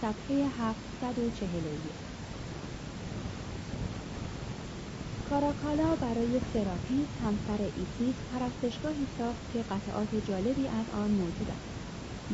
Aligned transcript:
صفحه 0.00 0.46
741 0.58 2.08
کاراکالا 5.30 5.96
برای 5.96 6.40
سراپیس 6.52 7.08
همسر 7.24 7.62
ایسیس 7.76 8.14
پرستشگاهی 8.30 9.06
ساخت 9.18 9.52
که 9.52 9.62
قطعات 9.62 10.14
جالبی 10.14 10.68
از 10.68 10.86
آن 10.90 11.10
موجود 11.10 11.50
است. 11.50 11.68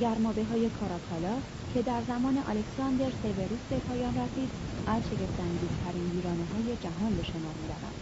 گرمابه 0.00 0.44
های 0.44 0.70
کاراکالا 0.70 1.42
که 1.74 1.82
در 1.82 2.02
زمان 2.02 2.42
الکساندر 2.46 3.10
سیوروس 3.22 3.60
به 3.70 3.80
پایان 3.80 4.14
رسید 4.16 4.50
از 4.86 5.02
شگفتانگیزترین 5.08 6.10
ویرانه 6.10 6.46
های 6.46 6.76
جهان 6.76 7.16
به 7.16 7.22
شمار 7.22 7.54
می‌رود 7.54 7.94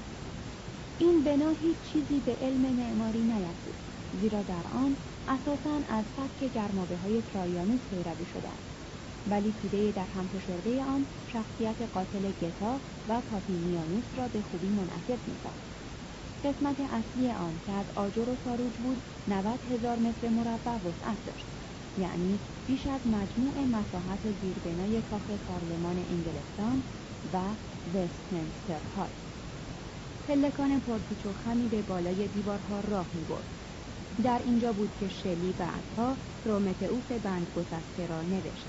این 0.98 1.24
بنا 1.24 1.50
هیچ 1.50 1.76
چیزی 1.80 2.20
به 2.20 2.36
علم 2.40 2.74
معماری 2.74 3.22
نیفزود 3.22 3.74
زیرا 4.12 4.42
در 4.42 4.66
آن 4.72 4.96
اساساً 5.28 5.82
از 5.88 6.04
سبک 6.16 6.44
گرمابه 6.44 6.96
های 6.96 7.22
ترایانوس 7.22 7.80
پیروی 7.90 8.26
شده 8.26 8.48
است. 8.48 8.71
ولی 9.26 9.52
توده 9.52 9.92
در 9.92 10.06
هم 10.06 10.28
فشرده 10.28 10.84
آن 10.84 11.06
شخصیت 11.26 11.80
قاتل 11.82 12.32
گتا 12.32 12.82
و 13.06 13.22
پاپینیانوس 13.22 14.14
را 14.14 14.28
به 14.28 14.42
خوبی 14.42 14.70
منعکس 14.70 15.28
میساخت. 15.28 15.72
قسمت 16.44 16.80
اصلی 16.80 17.30
آن 17.30 17.60
که 17.60 17.72
از 17.72 17.90
آجر 17.94 18.28
و 18.28 18.36
ساروج 18.36 18.78
بود 18.78 19.02
90 19.26 19.64
هزار 19.64 19.98
متر 19.98 20.28
مربع 20.28 20.78
وسعت 20.78 21.24
داشت. 21.24 21.48
یعنی 21.96 22.40
بیش 22.66 22.86
از 22.86 23.06
مجموع 23.06 23.64
مساحت 23.64 24.32
زیربنای 24.32 25.02
کاخ 25.02 25.30
پارلمان 25.30 25.98
انگلستان 25.98 26.84
و 27.32 27.56
وستمنستر 27.86 28.82
های 28.82 29.14
پلکان 30.24 30.80
پرپیچ 30.80 31.26
و 31.26 31.32
خمی 31.32 31.68
به 31.68 31.82
بالای 31.82 32.28
دیوارها 32.28 32.80
راه 32.80 33.10
می‌برد. 33.12 33.48
در 34.22 34.38
اینجا 34.44 34.72
بود 34.72 34.94
که 34.94 35.08
شلی 35.08 35.52
بعدها 35.52 36.18
پرومتئوس 36.44 37.12
بندگسسته 37.12 38.06
را 38.06 38.22
نوشت. 38.22 38.68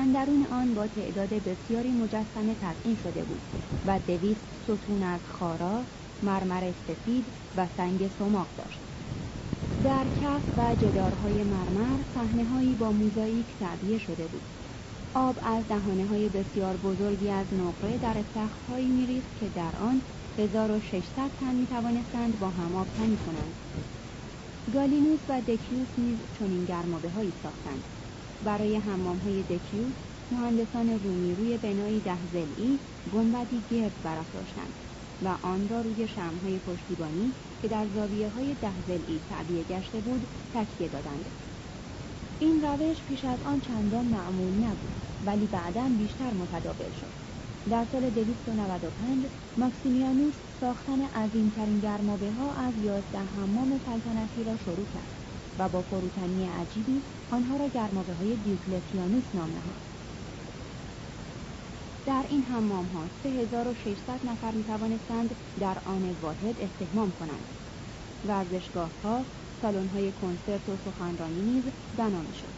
اندرون 0.00 0.46
آن 0.50 0.74
با 0.74 0.86
تعداد 0.86 1.28
بسیاری 1.28 1.92
مجسمه 1.92 2.54
تزئین 2.54 2.96
شده 2.96 3.24
بود 3.24 3.40
و 3.84 3.98
دویست 3.98 4.46
ستون 4.62 5.02
از 5.02 5.20
خارا، 5.28 5.86
مرمر 6.22 6.72
سفید 6.86 7.24
و 7.56 7.66
سنگ 7.76 8.08
سماق 8.18 8.46
داشت. 8.56 8.80
در 9.82 10.04
کف 10.20 10.42
و 10.56 10.74
جدارهای 10.74 11.44
مرمر 11.44 12.04
صحنههایی 12.14 12.74
با 12.74 12.92
موزاییک 12.92 13.46
تعبیه 13.60 13.98
شده 13.98 14.28
بود. 14.28 14.42
آب 15.14 15.38
از 15.42 15.68
دهانه 15.68 16.06
های 16.06 16.28
بسیار 16.28 16.76
بزرگی 16.76 17.30
از 17.30 17.46
نقره 17.52 17.98
در 17.98 18.18
استخرهایی 18.18 18.88
میریخت 18.88 19.36
که 19.40 19.48
در 19.48 19.76
آن 19.76 20.02
1600 20.38 21.30
تن 21.40 21.54
می 21.54 21.66
توانستند 21.66 22.38
با 22.38 22.50
هم 22.50 22.74
آب 22.74 22.88
تنی 22.96 23.16
کنند. 23.16 23.54
گالینوس 24.72 25.20
و 25.28 25.40
دکیوس 25.40 25.88
نیز 25.98 26.18
چنین 26.38 26.64
گرمابه 26.64 27.10
هایی 27.10 27.32
ساختند. 27.42 27.84
برای 28.44 28.76
حمام 28.76 29.18
های 29.18 29.42
دکیوس 29.42 29.92
مهندسان 30.30 31.00
رومی 31.04 31.34
روی 31.34 31.56
بنایی 31.56 32.00
ده 32.00 32.18
زلی 32.32 32.78
گنبدی 33.14 33.62
گرد 33.70 33.92
برافراشتند 34.04 34.72
و 35.24 35.28
آن 35.42 35.68
را 35.68 35.80
روی 35.80 36.08
شمهای 36.08 36.58
پشتیبانی 36.58 37.32
که 37.62 37.68
در 37.68 37.86
زاویه 37.94 38.28
های 38.28 38.54
ده 38.62 38.72
زلی 38.88 39.20
تعبیه 39.30 39.62
گشته 39.64 40.00
بود 40.00 40.26
تکیه 40.54 40.88
دادند. 40.88 41.24
این 42.40 42.62
روش 42.62 42.96
پیش 43.08 43.24
از 43.24 43.38
آن 43.44 43.60
چندان 43.60 44.04
معمول 44.04 44.52
نبود 44.52 44.94
ولی 45.26 45.46
بعدا 45.46 45.88
بیشتر 45.98 46.32
متداول 46.32 46.92
شد. 47.00 47.12
در 47.70 47.84
سال 47.92 48.10
295 48.10 49.26
ماکسیمیانوس 49.56 50.34
ساختن 50.60 51.00
عظیمترین 51.02 51.80
گرمابه 51.80 52.30
ها 52.30 52.52
از 52.52 52.74
یازده 52.84 53.18
حمام 53.18 53.80
سلطنتی 53.86 54.44
را 54.44 54.56
شروع 54.56 54.86
کرد. 54.94 55.19
و 55.60 55.68
با 55.68 55.82
فروتنی 55.82 56.48
عجیبی 56.60 57.00
آنها 57.30 57.56
را 57.56 57.68
گرمابه 57.68 58.14
های 58.14 58.36
دیوکلتیانوس 58.44 59.24
نام 59.34 59.50
نهاد 59.50 59.80
در 62.06 62.24
این 62.30 62.42
حمام 62.42 62.86
ها 62.94 63.00
3600 63.22 64.26
نفر 64.30 64.50
می 64.50 64.64
توانستند 64.64 65.30
در 65.60 65.76
آن 65.86 66.16
واحد 66.22 66.56
استحمام 66.60 67.12
کنند. 67.20 67.44
ورزشگاه 68.28 68.90
ها 69.04 69.20
سالن 69.62 69.88
های 69.94 70.12
کنسرت 70.22 70.68
و 70.68 70.72
سخنرانی 70.84 71.40
نیز 71.40 71.62
بنا 71.96 72.22
شد 72.40 72.54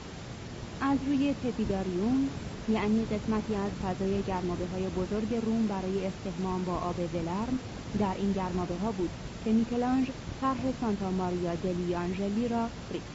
از 0.81 0.99
روی 1.07 1.35
تپیداریوم 1.35 2.29
یعنی 2.69 3.05
قسمتی 3.05 3.55
از 3.55 3.71
فضای 3.85 4.23
گرمابه 4.23 4.67
های 4.67 4.87
بزرگ 4.87 5.35
روم 5.47 5.67
برای 5.67 6.07
استحمام 6.07 6.65
با 6.65 6.77
آب 6.77 6.99
ولرم 7.15 7.59
در 7.99 8.15
این 8.19 8.33
گرمابه 8.33 8.75
ها 8.75 8.93
بود 8.93 9.11
که 9.45 9.53
میکلانج 9.53 10.07
طرح 10.43 10.73
سانتا 10.81 11.11
ماریا 11.11 11.55
دلی 11.55 11.95
آنژلی 11.95 12.49
را 12.49 12.69
ریخت 12.93 13.07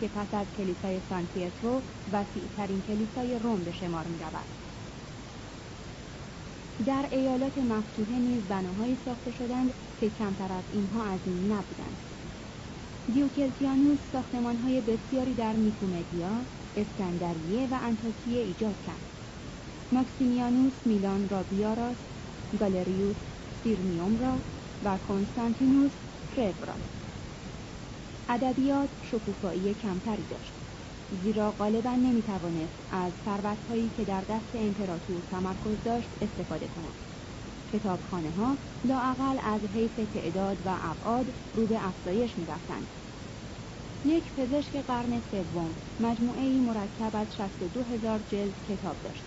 که 0.00 0.08
پس 0.08 0.34
از 0.34 0.46
کلیسای 0.56 1.00
سان 1.08 1.26
پیترو 1.34 1.82
وسیعترین 2.12 2.82
کلیسای 2.88 3.38
روم 3.38 3.64
به 3.64 3.72
شمار 3.72 4.04
می 4.04 4.18
رود. 4.18 4.48
در 6.86 7.04
ایالات 7.10 7.58
مفتوحه 7.58 8.18
نیز 8.18 8.42
بناهایی 8.48 8.96
ساخته 9.04 9.32
شدند 9.38 9.70
که 10.00 10.10
کمتر 10.18 10.52
از 10.52 10.64
اینها 10.72 11.04
عظیم 11.04 11.44
نبودند 11.44 11.96
دیوکلتیانوس 13.14 13.98
ساختمانهای 14.12 14.80
بسیاری 14.80 15.34
در 15.34 15.52
نیکومدیا 15.52 16.30
اسکندریه 16.76 17.68
و 17.70 17.74
انتاکیه 17.82 18.42
ایجاد 18.42 18.74
کرد 18.86 19.06
ماکسیمیانوس 19.92 20.72
میلان 20.84 21.28
را 21.28 21.42
بیاراست 21.42 22.06
گالریوس 22.60 23.16
سیرمیوم 23.62 24.18
را 24.20 24.34
و 24.84 24.98
کنستانتینوس 25.08 25.90
را 26.38 26.82
ادبیات 28.28 28.90
شکوفایی 29.00 29.74
کمتری 29.74 30.26
داشت 30.26 30.54
زیرا 31.10 31.52
غالبا 31.52 31.94
نمی‌توانست 31.96 32.82
از 32.90 33.14
ثروتهایی 33.24 33.90
که 33.90 34.04
در 34.04 34.20
دست 34.28 34.50
امپراتور 34.54 35.22
تمرکز 35.22 35.82
داشت 35.82 36.14
استفاده 36.20 36.68
کند. 36.68 36.94
کتابخانه 37.66 38.32
ها 38.32 38.58
لااقل 38.84 39.38
از 39.42 39.64
حیث 39.64 39.98
تعداد 39.98 40.66
و 40.66 40.78
ابعاد 40.80 41.34
رو 41.52 41.66
به 41.66 41.86
افزایش 41.88 42.38
می‌رفتند. 42.38 42.94
یک 44.04 44.34
پزشک 44.34 44.76
قرن 44.76 45.20
سوم 45.20 45.76
مجموعه 45.98 46.60
مرکب 46.60 47.10
از 47.14 47.34
62 47.34 47.84
هزار 47.84 48.18
جلد 48.22 48.62
کتاب 48.62 49.00
داشت 49.00 49.26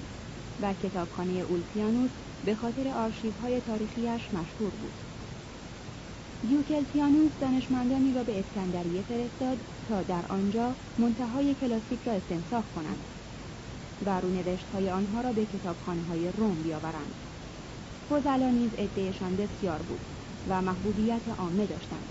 و 0.59 0.73
کتابخانه 0.73 1.33
اولپیانوس 1.33 2.11
به 2.43 2.55
خاطر 2.55 2.87
آرشیوهای 2.87 3.61
تاریخیش 3.61 4.33
مشهور 4.33 4.75
بود. 4.75 5.08
دیوکلتیانوس 6.41 7.31
دانشمندانی 7.41 8.13
را 8.13 8.23
به 8.23 8.39
اسکندریه 8.39 9.01
فرستاد 9.01 9.57
تا 9.89 10.01
در 10.01 10.23
آنجا 10.29 10.73
منتهای 10.97 11.55
کلاسیک 11.61 11.99
را 12.05 12.13
استنساخ 12.13 12.63
کنند 12.75 12.99
و 14.05 14.19
رونوشت 14.19 14.65
های 14.73 14.89
آنها 14.89 15.21
را 15.21 15.31
به 15.31 15.45
کتابخانه 15.45 16.03
های 16.03 16.31
روم 16.37 16.55
بیاورند 16.63 17.13
فضلا 18.09 18.49
نیز 18.49 18.71
عدهشان 18.73 19.35
بسیار 19.35 19.79
بود 19.79 19.99
و 20.49 20.61
محبوبیت 20.61 21.21
عامه 21.39 21.65
داشتند 21.65 22.09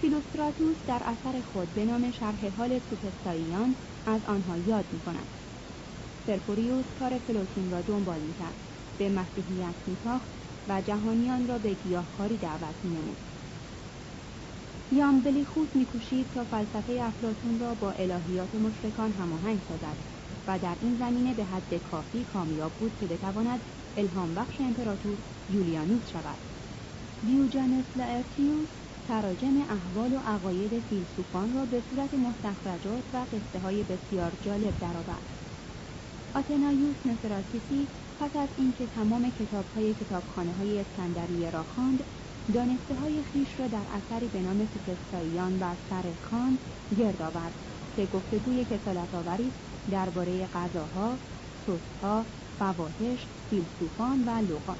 فیلوستراتوس 0.00 0.76
در 0.86 1.00
اثر 1.04 1.40
خود 1.52 1.74
به 1.74 1.84
نام 1.84 2.12
شرح 2.20 2.48
حال 2.56 2.80
سوفستاییان 2.90 3.74
از 4.06 4.20
آنها 4.26 4.56
یاد 4.66 4.84
می 4.92 5.00
کند. 5.00 5.26
سرپوریوس 6.26 6.84
کار 6.98 7.18
فلوتین 7.26 7.70
را 7.70 7.80
دنبال 7.80 8.20
می 8.20 8.34
کرد. 8.34 8.54
به 8.98 9.08
مسیحیت 9.08 9.74
می 9.86 9.96
و 10.68 10.82
جهانیان 10.82 11.46
را 11.46 11.58
به 11.58 11.74
گیاهخواری 11.74 12.38
دعوت 12.38 12.76
می 12.82 12.90
نمود. 12.90 13.18
یامبلیخوس 14.90 15.76
میکوشید 15.76 16.30
تا 16.30 16.44
فلسفه 16.44 16.98
افلاتون 17.02 17.58
را 17.58 17.74
با 17.74 17.92
الهیات 17.92 18.54
مشرکان 18.54 19.12
هماهنگ 19.12 19.62
سازد 19.68 19.98
و 20.46 20.58
در 20.58 20.76
این 20.80 20.96
زمینه 20.96 21.34
به 21.34 21.44
حد 21.44 21.74
کافی 21.74 22.24
کامیاب 22.24 22.76
بود 22.76 22.96
که 22.96 23.06
بتواند 23.06 23.62
الهام 23.96 24.34
بخش 24.34 24.60
امپراتور 24.60 25.22
یولیانوس 25.48 26.08
شود 26.08 26.38
دیوجانس 27.22 27.96
لارتیوس 27.96 28.68
تراجم 29.04 29.56
احوال 29.68 30.12
و 30.14 30.18
عقاید 30.18 30.80
فیلسوفان 30.80 31.52
را 31.52 31.66
به 31.66 31.80
صورت 31.80 32.14
مستخرجات 32.14 33.04
و 33.12 33.26
قصه 33.32 33.60
های 33.60 33.84
بسیار 33.84 34.38
جالب 34.40 34.78
درآورد 34.78 35.26
آتنایوس 36.34 36.96
نفراتیسی 37.06 37.88
پس 38.20 38.36
از 38.36 38.48
اینکه 38.58 38.86
تمام 38.86 39.30
کتاب 39.30 39.64
های 39.74 39.94
کتابخانه 39.94 40.52
های 40.52 40.80
اسکندریه 40.80 41.50
را 41.50 41.62
خواند 41.62 42.04
دانسته 42.54 42.94
های 42.94 43.22
خیش 43.22 43.48
را 43.60 43.66
در 43.68 43.86
اثری 43.98 44.28
به 44.28 44.40
نام 44.40 44.68
سوفستاییان 44.74 45.58
و 45.60 45.74
سر 45.90 46.02
کان 46.30 46.58
گرد 46.98 47.22
آورد 47.22 47.52
که 47.96 48.06
گفتگوی 48.06 48.64
کسالت 48.64 49.14
آوری 49.14 49.52
درباره 49.90 50.46
غذاها 50.46 51.18
سسها 51.66 52.24
فواحش 52.58 53.26
فیلسوفان 53.50 54.24
و 54.26 54.30
لغات 54.30 54.76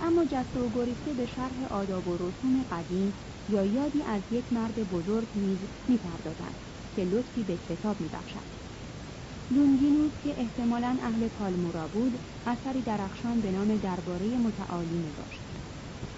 اما 0.00 0.24
جسته 0.24 0.60
و 0.60 0.68
گریخته 0.74 1.12
به 1.12 1.26
شرح 1.26 1.64
آداب 1.70 2.08
و 2.08 2.14
رسوم 2.14 2.64
قدیم 2.70 3.12
یا 3.48 3.64
یادی 3.64 4.02
از 4.02 4.22
یک 4.30 4.52
مرد 4.52 4.74
بزرگ 4.74 5.28
نیز 5.34 5.58
می‌پردازد 5.88 6.54
که 6.96 7.04
لطفی 7.04 7.42
به 7.42 7.56
کتاب 7.56 8.00
میبخشد. 8.00 8.61
لونگینوس 9.50 10.12
که 10.18 10.34
احتمالا 10.40 10.98
اهل 11.02 11.28
پالمورا 11.28 11.88
بود 11.88 12.22
اثری 12.46 12.82
درخشان 12.82 13.40
به 13.40 13.52
نام 13.52 13.76
درباره 13.76 14.38
متعالی 14.38 14.98
نگاشت 14.98 15.48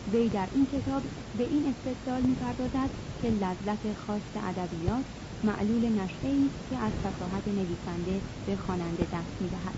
وی 0.07 0.31
در 0.31 0.49
این 0.53 0.67
کتاب 0.67 1.07
به 1.35 1.43
این 1.45 1.67
استدلال 1.67 2.23
می‌پردازد 2.23 2.91
که 3.19 3.31
لذت 3.31 3.93
خاص 3.93 4.23
ادبیات 4.35 5.07
معلول 5.43 5.89
نشعه 5.89 6.47
است 6.47 6.67
که 6.67 6.79
از 6.79 6.93
فساحت 7.03 7.49
نویسنده 7.49 8.23
به 8.45 8.57
خواننده 8.57 9.09
دست 9.13 9.41
می‌دهد 9.41 9.77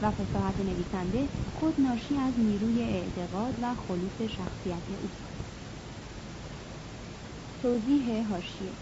و 0.00 0.12
فساحت 0.12 0.60
نویسنده 0.60 1.30
خود 1.50 1.80
ناشی 1.80 2.16
از 2.16 2.38
نیروی 2.38 2.82
اعتقاد 2.82 3.54
و 3.60 3.74
خلوص 3.74 4.20
شخصیت 4.20 4.90
اوست 4.90 5.28
توضیح 7.58 8.28
حاشیه 8.28 8.78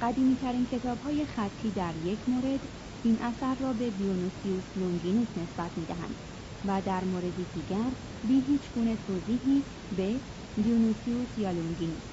قدیمی 0.00 0.36
ترین 0.36 0.66
کتاب 0.66 1.00
های 1.00 1.26
خطی 1.26 1.72
در 1.72 1.96
یک 1.96 2.28
مورد 2.28 2.60
این 3.06 3.22
اثر 3.22 3.54
را 3.54 3.72
به 3.72 3.90
دیونوسیوس 3.90 4.76
لونگینوس 4.76 5.36
نسبت 5.36 5.76
می 5.76 5.86
دهند 5.86 6.20
و 6.64 6.82
در 6.82 7.04
موردی 7.04 7.46
دیگر 7.46 7.96
بی 8.22 8.40
هیچ 8.40 8.72
گونه 8.72 8.96
توضیحی 8.96 9.66
به 9.90 10.22
دیونوسیوس 10.54 11.38
یا 11.38 11.50
لونگینوس. 11.50 12.12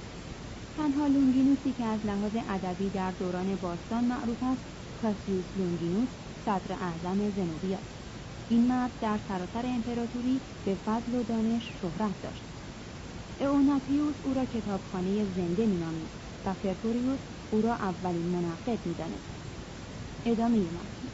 تنها 0.72 1.08
لونگینوسی 1.08 1.74
که 1.74 1.86
از 1.86 2.06
لحاظ 2.06 2.36
ادبی 2.48 2.90
در 2.90 3.12
دوران 3.12 3.56
باستان 3.56 4.06
معروف 4.06 4.44
است 4.44 4.66
کاسیوس 4.96 5.58
لونگینوس 5.58 6.16
صدر 6.36 6.74
اعظم 6.74 7.30
زنوبی 7.30 7.78
این 8.48 8.68
مرد 8.68 8.94
در 9.00 9.18
سراسر 9.18 9.66
امپراتوری 9.66 10.44
به 10.64 10.76
فضل 10.76 11.16
و 11.16 11.24
دانش 11.24 11.80
شهرت 11.82 12.22
داشت. 12.22 12.46
اوناپیوس 13.40 14.20
او 14.24 14.34
را 14.34 14.46
کتابخانه 14.46 15.26
زنده 15.26 15.68
مینامید 15.68 16.12
و 16.46 16.54
فرتوریوس 16.54 17.20
او 17.50 17.62
را 17.62 17.76
اولین 17.76 18.32
منعقد 18.32 18.86
می‌دانست 18.86 19.31
ادامه 20.26 20.72
متن 20.72 21.12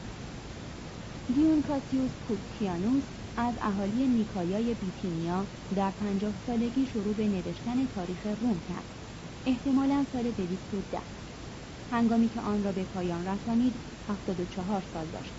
دیون 1.32 1.62
کاسیوس 1.62 2.18
پوکتیانوس 2.18 3.10
از 3.36 3.58
اهالی 3.60 4.08
نیکایای 4.08 4.74
بیتینیا 4.74 5.48
در 5.74 5.90
پنجاه 5.90 6.38
سالگی 6.38 6.86
شروع 6.86 7.14
به 7.16 7.28
نوشتن 7.28 7.86
تاریخ 7.86 8.26
روم 8.26 8.60
کرد. 8.60 8.86
احتمالا 9.46 10.04
سال 10.12 10.32
ده. 10.90 11.02
هنگامی 11.90 12.28
که 12.28 12.40
آن 12.40 12.64
را 12.64 12.72
به 12.72 12.84
پایان 12.84 13.26
رسانید 13.26 13.82
چهار 14.44 14.82
سال 14.82 15.10
داشت. 15.10 15.36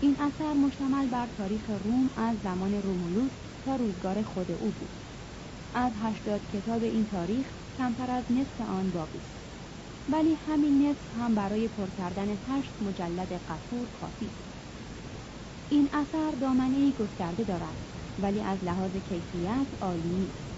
این 0.00 0.16
اثر 0.20 0.54
مشتمل 0.54 1.08
بر 1.08 1.26
تاریخ 1.26 1.70
روم 1.70 2.10
از 2.16 2.40
زمان 2.40 2.74
رومولوس 2.74 3.38
تا 3.62 3.76
روزگار 3.76 4.22
خود 4.22 4.50
او 4.50 4.72
بود. 4.72 5.00
از 5.74 5.92
هشتاد 5.96 6.46
کتاب 6.46 6.82
این 6.82 7.06
تاریخ 7.06 7.52
کمتر 7.76 8.10
از 8.10 8.26
نصف 8.30 8.60
آن 8.60 8.92
باقی 8.92 9.18
است. 9.18 9.39
ولی 10.12 10.34
همین 10.34 10.82
نصف 10.88 11.08
هم 11.14 11.34
برای 11.34 11.68
پر 11.68 11.90
کردن 11.90 12.28
هشت 12.46 12.82
مجلد 12.82 13.32
قطور 13.32 13.88
کافی 13.90 14.36
این 15.68 15.88
اثر 15.92 16.30
دامنه 16.30 16.92
گسترده 16.92 17.44
دارد 17.44 17.78
ولی 18.18 18.40
از 18.42 18.64
لحاظ 18.64 18.96
کیفیت 18.96 19.68
عالی 19.80 20.16
نیست. 20.16 20.50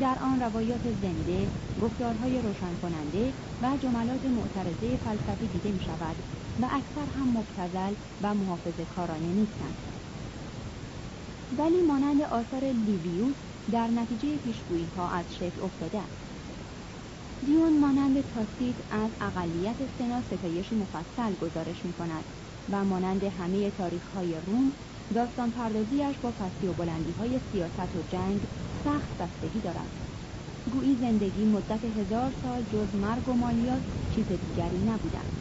در 0.00 0.18
آن 0.20 0.40
روایات 0.40 0.92
زنده 0.92 1.52
گفتارهای 1.78 2.42
روشن 2.42 2.76
کننده 2.76 3.34
و 3.60 3.76
جملات 3.80 4.24
معترضه 4.24 4.96
فلسفی 4.96 5.48
دیده 5.48 5.72
می 5.72 5.80
شود 5.80 6.16
و 6.58 6.68
اکثر 6.70 7.06
هم 7.06 7.38
مبتزل 7.38 7.94
و 8.20 8.34
محافظ 8.34 8.80
کارانه 8.80 9.32
نیستند. 9.32 9.82
ولی 11.50 11.82
مانند 11.82 12.22
آثار 12.22 12.64
لیویوس 12.64 13.36
در 13.70 13.88
نتیجه 13.88 14.38
پیشگویی 14.38 14.86
ها 14.86 15.10
از 15.10 15.36
شکل 15.36 15.60
افتاده 15.60 16.00
است. 16.00 16.19
دیون 17.46 17.80
مانند 17.80 18.20
تاسید 18.20 18.84
از 18.90 19.10
اقلیت 19.20 19.76
سنا 19.98 20.22
ستایش 20.22 20.72
مفصل 20.72 21.34
گزارش 21.34 21.84
می 21.84 21.92
کند 21.92 22.24
و 22.68 22.84
مانند 22.84 23.24
همه 23.24 23.70
تاریخ 23.70 24.08
های 24.08 24.40
روم 24.40 24.72
داستان 25.14 25.52
پردازیش 25.52 26.18
با 26.18 26.32
پستی 26.32 26.66
و 26.66 26.74
بلندی 26.74 27.12
های 27.12 27.40
سیاست 27.52 27.96
و 27.96 28.02
جنگ 28.02 28.48
سخت 28.84 29.16
بستگی 29.16 29.60
دارد. 29.60 29.90
گویی 30.72 30.96
زندگی 30.96 31.44
مدت 31.44 31.84
هزار 31.84 32.32
سال 32.42 32.62
جز 32.62 32.94
مرگ 32.94 33.28
و 33.28 33.32
مالیات 33.32 33.82
چیز 34.08 34.26
دیگری 34.26 34.78
نبودند. 34.82 35.40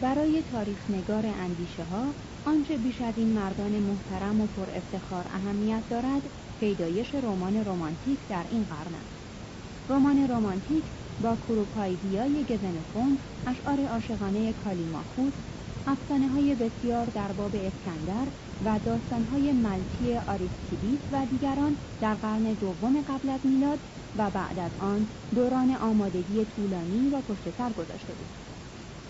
برای 0.00 0.42
تاریخ 0.42 0.90
نگار 0.90 1.26
اندیشه 1.26 1.84
ها 1.84 2.14
آنچه 2.44 2.78
بیش 2.78 3.00
از 3.00 3.14
این 3.16 3.32
مردان 3.32 3.80
محترم 3.80 4.40
و 4.40 4.46
پر 4.46 4.70
افتخار 4.70 5.26
اهمیت 5.30 5.84
دارد 5.88 6.22
پیدایش 6.56 7.14
رمان 7.14 7.56
رمانتیک 7.56 8.26
در 8.28 8.46
این 8.50 8.64
قرن 8.64 8.94
است. 8.94 9.21
رمان 9.88 10.30
رمانتیک 10.30 10.82
با 11.22 11.36
کروپایدیای 11.48 12.44
گزنفون 12.44 13.18
اشعار 13.46 13.86
عاشقانه 13.86 14.52
کالیماخوس 14.64 15.32
افسانه 15.86 16.28
های 16.28 16.54
بسیار 16.54 17.06
در 17.06 17.32
باب 17.32 17.54
اسکندر 17.54 18.26
و 18.64 18.78
داستانهای 18.84 19.52
ملتی 19.52 20.16
آریستیدیس 20.28 21.00
و 21.12 21.26
دیگران 21.30 21.76
در 22.00 22.14
قرن 22.14 22.42
دوم 22.42 23.04
قبل 23.08 23.28
از 23.28 23.40
میلاد 23.44 23.78
و 24.18 24.30
بعد 24.30 24.58
از 24.58 24.70
آن 24.80 25.06
دوران 25.34 25.74
آمادگی 25.74 26.46
طولانی 26.56 27.10
و 27.12 27.20
پشت 27.20 27.56
سر 27.58 27.70
گذاشته 27.70 28.12
بود. 28.12 28.26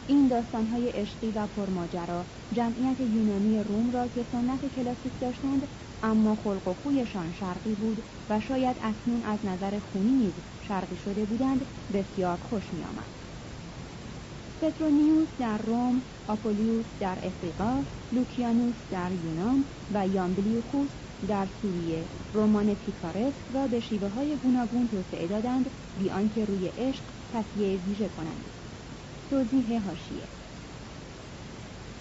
این 0.08 0.28
داستانهای 0.28 0.88
عشقی 0.88 1.30
و 1.34 1.46
پرماجرا 1.46 2.24
جمعیت 2.56 3.00
یونانی 3.00 3.64
روم 3.64 3.90
را 3.92 4.06
که 4.06 4.24
سنت 4.32 4.60
کلاسیک 4.76 5.12
داشتند 5.20 5.62
اما 6.02 6.37
خلق 6.44 6.68
و 6.68 6.75
خویشان 6.82 7.35
شرقی 7.40 7.75
بود 7.75 8.02
و 8.30 8.40
شاید 8.40 8.76
اکنون 8.82 9.23
از 9.25 9.38
نظر 9.44 9.78
خونی 9.78 10.12
نیز 10.12 10.32
شرقی 10.68 10.97
شده 11.04 11.25
بودند 11.25 11.61
بسیار 11.94 12.38
خوش 12.50 12.62
می 12.73 12.85
آمد. 12.85 13.23
پترونیوس 14.62 15.28
در 15.38 15.59
روم، 15.59 16.02
آپولیوس 16.28 16.85
در 17.00 17.16
افریقا، 17.23 17.82
لوکیانوس 18.12 18.75
در 18.90 19.11
یونان 19.25 19.64
و 19.94 20.09
یامبلیوخوس 20.09 20.88
در 21.28 21.47
سوریه. 21.62 22.04
رمان 22.35 22.75
پیکارسک 22.75 23.44
را 23.54 23.66
به 23.66 23.80
شیوه 23.80 24.09
های 24.09 24.37
گوناگون 24.37 24.88
توسعه 24.88 25.26
دادند 25.26 25.66
بی 25.99 26.11
آنکه 26.11 26.44
روی 26.44 26.68
عشق 26.68 27.02
تصیه 27.35 27.78
ویژه 27.87 28.09
کنند. 28.09 28.44
توضیح 29.30 29.82
هاشیه 29.88 30.23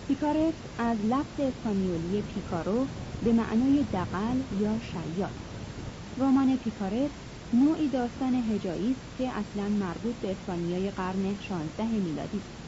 پیکارسک 0.07 0.55
از 0.79 0.97
لفظ 1.09 1.39
اسپانیولی 1.39 2.21
پیکارو 2.21 2.87
به 3.21 3.33
معنای 3.33 3.83
دقل 3.93 4.43
یا 4.51 4.79
شیاد. 4.79 5.35
رمان 6.17 6.57
پیکارسک 6.57 7.15
نوعی 7.53 7.89
داستان 7.89 8.35
هجایی 8.35 8.91
است 8.91 9.15
که 9.17 9.31
اصلا 9.31 9.69
مربوط 9.69 10.19
به 10.19 10.31
اسپانیای 10.31 10.91
قرن 10.91 11.37
16 11.39 11.99
میلادی 11.99 12.37
است. 12.37 12.61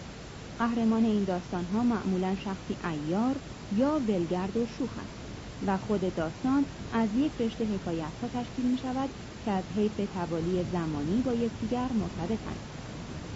قهرمان 0.57 1.03
این 1.03 1.23
داستان 1.23 1.65
ها 1.65 1.83
معمولا 1.83 2.35
شخصی 2.35 2.77
ایار 2.83 3.41
یا 3.71 3.99
ولگرد 3.99 4.57
و 4.57 4.65
شوخ 4.65 4.97
است 4.97 5.23
و 5.61 5.77
خود 5.77 6.13
داستان 6.15 6.65
از 6.91 7.13
یک 7.13 7.41
رشته 7.41 7.65
حکایت 7.65 8.13
ها 8.21 8.27
تشکیل 8.27 8.65
می 8.71 8.77
شود 8.77 9.09
که 9.41 9.51
از 9.51 9.65
حیث 9.71 9.99
توالی 9.99 10.63
زمانی 10.63 11.21
با 11.21 11.33
یکدیگر 11.33 11.91
مرتبطند 11.93 12.61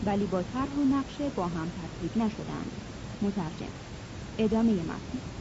ولی 0.02 0.28
با 0.28 0.44
طرح 0.44 0.74
و 0.74 0.84
نقشه 0.86 1.30
با 1.30 1.48
هم 1.48 1.70
ترکیب 1.72 2.18
نشدند 2.18 2.82
مترجم 3.22 3.74
ادامه 4.38 4.84
متن. 4.84 5.37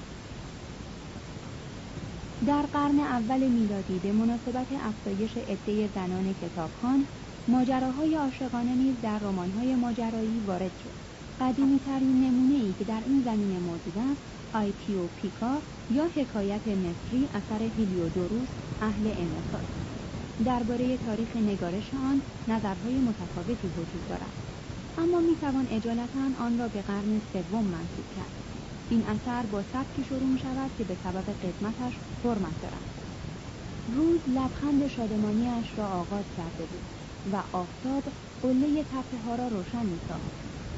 در 2.45 2.62
قرن 2.73 2.99
اول 2.99 3.49
میلادی 3.49 4.00
به 4.00 4.12
مناسبت 4.12 4.66
افزایش 4.73 5.37
عده 5.37 5.88
زنان 5.88 6.35
کتابخوان 6.35 7.09
ماجراهای 7.47 8.14
عاشقانه 8.16 8.75
نیز 8.75 9.00
در 9.00 9.19
رمان‌های 9.19 9.75
ماجرایی 9.75 10.40
وارد 10.40 10.75
شد. 10.76 10.95
قدیمی 11.40 11.81
ترین 11.81 12.21
نمونه 12.21 12.55
ای 12.55 12.75
که 12.75 12.85
در 12.85 13.00
این 13.07 13.23
زمینه 13.23 13.59
موجود 13.59 13.99
است 13.99 14.23
آیپیو 14.52 15.09
پیکا 15.09 15.62
یا 15.88 16.07
حکایت 16.14 16.66
مصری 16.69 17.28
اثر 17.33 17.62
هیلیودوروس 17.62 18.49
اهل 18.81 19.14
امریکا 19.16 19.64
درباره 20.45 20.99
تاریخ 20.99 21.37
نگارش 21.37 21.95
آن 21.95 22.23
نظرهای 22.47 23.00
متفاوتی 23.00 23.69
وجود 23.69 24.05
دارد. 24.07 24.35
اما 24.97 25.21
می‌توان 25.21 25.66
اجالتا 25.69 26.31
آن 26.38 26.59
را 26.59 26.69
به 26.69 26.83
قرن 26.83 27.21
سوم 27.33 27.64
منصوب 27.66 28.09
کرد. 28.09 28.33
این 28.88 29.05
اثر 29.07 29.47
با 29.47 29.62
سبکی 29.62 30.05
شروع 30.05 30.28
می 30.28 30.38
شود 30.38 30.75
که 30.75 30.85
به 30.85 30.95
سبب 30.95 31.31
قدمتش 31.31 32.00
حرمت 32.25 32.61
دارد. 32.61 32.87
روز 33.87 34.21
لبخند 34.26 34.87
شادمانیش 34.87 35.78
را 35.78 35.88
آغاز 35.88 36.25
کرده 36.37 36.66
بود 36.66 36.85
و 37.25 37.45
آفتاب 37.52 38.05
قله 38.40 38.85
تپه 38.85 39.19
ها 39.19 39.35
را 39.35 39.49
روشن 39.49 39.87
می 39.87 40.00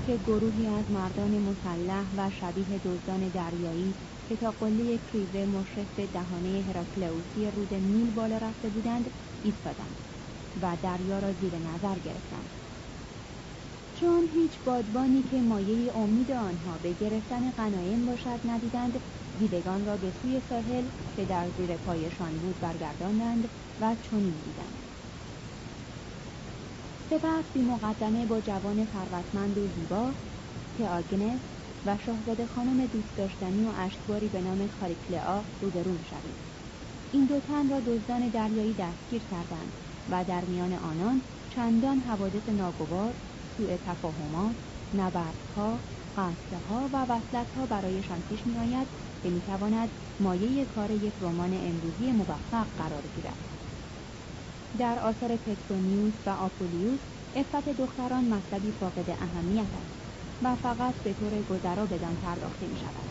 که 0.02 0.16
گروهی 0.16 0.68
از 0.68 0.90
مردان 0.90 1.38
مسلح 1.38 2.10
و 2.16 2.30
شبیه 2.30 2.78
دزدان 2.84 3.28
دریایی 3.28 3.96
که 4.26 4.36
تا 4.36 4.52
قله 4.52 4.98
کریوه 4.98 5.44
مشرف 5.44 5.88
به 5.96 6.06
دهانه 6.06 6.64
هراکلئوسی 6.68 7.50
رود 7.50 7.74
نیل 7.74 8.10
بالا 8.10 8.38
رفته 8.38 8.70
بودند 8.70 9.10
ایستادند 9.42 10.00
و 10.62 10.76
دریا 10.82 11.18
را 11.18 11.32
زیر 11.32 11.58
نظر 11.58 11.98
گرفتند. 11.98 12.67
چون 14.00 14.28
هیچ 14.32 14.60
بادبانی 14.64 15.22
که 15.22 15.42
مایه 15.42 15.96
امید 15.96 16.32
آنها 16.32 16.78
به 16.78 16.92
گرفتن 16.92 17.50
غنایم 17.50 18.06
باشد 18.06 18.40
ندیدند 18.44 19.00
دیدگان 19.38 19.84
را 19.84 19.96
به 19.96 20.10
سوی 20.10 20.40
ساحل 20.40 20.88
که 21.16 21.24
در 21.24 21.50
زیر 21.50 21.76
پایشان 21.76 22.38
بود 22.38 22.60
برگرداندند 22.60 23.50
و 23.78 23.96
چنین 24.00 24.40
دیدند. 24.40 24.90
سپس 27.10 27.52
بی 27.52 27.62
مقدمه 27.62 28.26
با 28.26 28.40
جوان 28.40 28.86
ثروتمند 28.86 29.58
و 29.58 29.66
زیبا 29.66 30.14
که 30.72 30.88
آگنس 30.88 31.40
و 31.84 31.98
شاهزاده 31.98 32.46
خانم 32.46 32.86
دوست 32.86 33.16
داشتنی 33.16 33.64
و 33.64 33.72
اشکباری 33.76 34.28
به 34.28 34.42
نام 34.42 34.68
کاریکلعا 34.68 35.44
روبرو 35.60 36.02
شوید 36.02 36.38
این 37.10 37.26
دو 37.26 37.40
تن 37.40 37.68
را 37.68 37.80
دزدان 37.80 38.28
دریایی 38.28 38.74
دستگیر 38.74 39.24
کردند 39.24 39.72
و 40.08 40.24
در 40.24 40.44
میان 40.44 40.72
آنان 40.72 41.22
چندان 41.48 42.00
حوادث 42.00 42.48
ناگوار 42.48 43.14
سوء 43.58 43.76
تفاهمات 43.76 44.56
نبردها 44.94 45.80
قتلها 46.16 46.90
و 46.92 47.06
وصلتها 47.08 47.66
برایشان 47.66 48.22
پیش 48.22 48.46
میآید 48.46 48.88
که 49.22 49.30
می‌تواند 49.30 49.88
مایه 50.20 50.64
کار 50.64 50.90
یک 50.90 51.14
رمان 51.20 51.52
امروزی 51.52 52.12
موفق 52.12 52.66
قرار 52.78 53.02
گیرد. 53.16 53.38
در 54.78 54.98
آثار 54.98 55.36
پترونیوس 55.36 56.14
و 56.26 56.30
آپولیوس 56.30 57.00
افت 57.34 57.68
دختران 57.68 58.24
مطلبی 58.24 58.72
فاقد 58.72 59.10
اهمیت 59.10 59.74
است 59.74 59.98
و 60.42 60.56
فقط 60.56 60.94
به 60.94 61.12
طور 61.12 61.42
گذرا 61.42 61.86
بدان 61.86 62.16
پرداخته 62.16 62.66
می 62.66 62.76
شود 62.76 63.08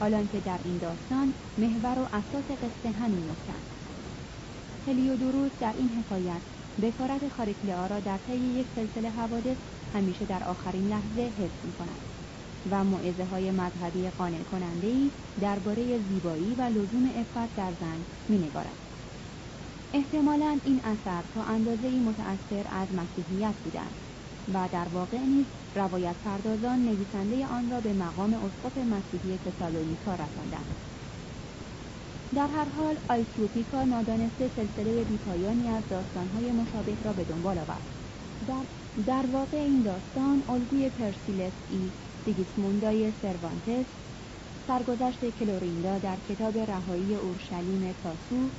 حالان 0.00 0.28
که 0.28 0.40
در 0.40 0.60
این 0.64 0.78
داستان 0.78 1.34
محور 1.58 1.98
و 1.98 2.08
اساس 2.12 2.44
قصه 2.44 2.90
همین 2.90 3.30
نکته 3.30 3.52
هلیودوروس 4.86 5.52
در 5.60 5.74
این 5.76 5.88
حکایت 5.88 6.42
بکارت 6.82 7.28
خاریکلئا 7.28 7.86
را 7.86 8.00
در 8.00 8.18
طی 8.18 8.36
یک 8.36 8.66
سلسله 8.74 9.10
حوادث 9.10 9.56
همیشه 9.94 10.24
در 10.24 10.44
آخرین 10.44 10.88
لحظه 10.88 11.22
حفظ 11.22 11.64
می 11.64 11.72
کند 11.72 12.00
و 12.70 12.84
معزه 12.84 13.24
های 13.24 13.50
مذهبی 13.50 14.10
قانع 14.18 14.42
کننده 14.42 14.86
ای 14.86 15.10
درباره 15.40 15.98
زیبایی 15.98 16.54
و 16.58 16.62
لزوم 16.62 17.10
افت 17.16 17.56
در 17.56 17.72
زن 17.80 17.98
می 18.28 18.38
نگارد. 18.38 18.76
احتمالا 19.94 20.58
این 20.64 20.80
اثر 20.84 21.22
تا 21.34 21.42
اندازه 21.42 21.90
متأثر 21.90 22.64
از 22.70 22.88
مسیحیت 23.00 23.54
بودند 23.64 23.94
و 24.54 24.68
در 24.72 24.88
واقع 24.92 25.18
نیز 25.18 25.46
روایت 25.74 26.14
پردازان 26.24 26.78
نویسنده 26.78 27.46
آن 27.46 27.70
را 27.70 27.80
به 27.80 27.92
مقام 27.92 28.34
اسقف 28.34 28.78
مسیحی 28.78 29.38
تسالونیکا 29.46 30.14
رساندند 30.14 30.66
در 32.34 32.46
هر 32.46 32.66
حال 32.76 32.96
آیتیوپیکا 33.08 33.84
نادانسته 33.84 34.50
سلسله 34.56 35.04
بیپایانی 35.04 35.68
از 35.68 35.82
داستانهای 35.90 36.52
مشابه 36.52 36.92
را 37.04 37.12
به 37.12 37.24
دنبال 37.24 37.58
آورد 37.58 37.82
در, 38.48 38.81
در 39.06 39.26
واقع 39.32 39.56
این 39.56 39.82
داستان 39.82 40.42
الگوی 40.48 40.90
پرسیلس 40.90 41.52
ای 41.70 41.90
سیگیسموندای 42.24 43.12
سروانتس 43.22 43.86
سرگذشت 44.66 45.38
کلوریندا 45.38 45.98
در 45.98 46.16
کتاب 46.28 46.58
رهایی 46.58 47.14
اورشلیم 47.14 47.94
تاسو 48.02 48.50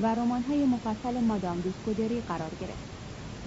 و 0.00 0.14
رمان‌های 0.14 0.64
مفصل 0.64 1.20
مادام 1.20 1.60
دوسکودری 1.60 2.20
قرار 2.20 2.50
گرفت 2.60 2.88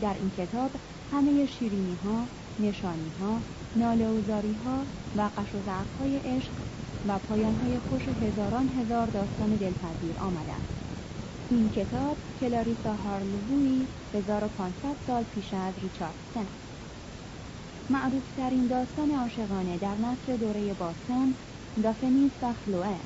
در 0.01 0.13
این 0.13 0.31
کتاب 0.37 0.71
همه 1.11 1.45
شیرینی 1.45 1.97
ها، 2.03 2.27
نشانی 2.59 3.11
ها، 3.19 3.41
ناله 3.75 4.05
ها 4.65 4.85
و 5.15 5.21
قش 5.37 5.55
و 5.55 5.71
های 5.99 6.17
عشق 6.17 6.51
و 7.07 7.19
پایان 7.19 7.55
های 7.55 7.79
خوش 7.79 8.07
هزاران 8.07 8.69
هزار 8.69 9.07
داستان 9.07 9.55
دلپذیر 9.55 10.19
آمدند. 10.19 10.80
این 11.51 11.70
کتاب 11.70 12.17
کلاریسا 12.39 12.96
هارلووی 12.96 13.88
1500 14.13 14.98
سال 15.08 15.24
پیش 15.24 15.53
از 15.53 15.74
ریچاردسن 15.77 16.48
معروفترین 17.89 18.67
داستان 18.67 19.12
عاشقانه 19.12 19.77
در 19.77 19.96
نصر 19.96 20.38
دوره 20.38 20.74
باستان 20.74 21.36
دافنیس 21.84 22.31
و 22.41 22.53
خلوه. 22.53 23.00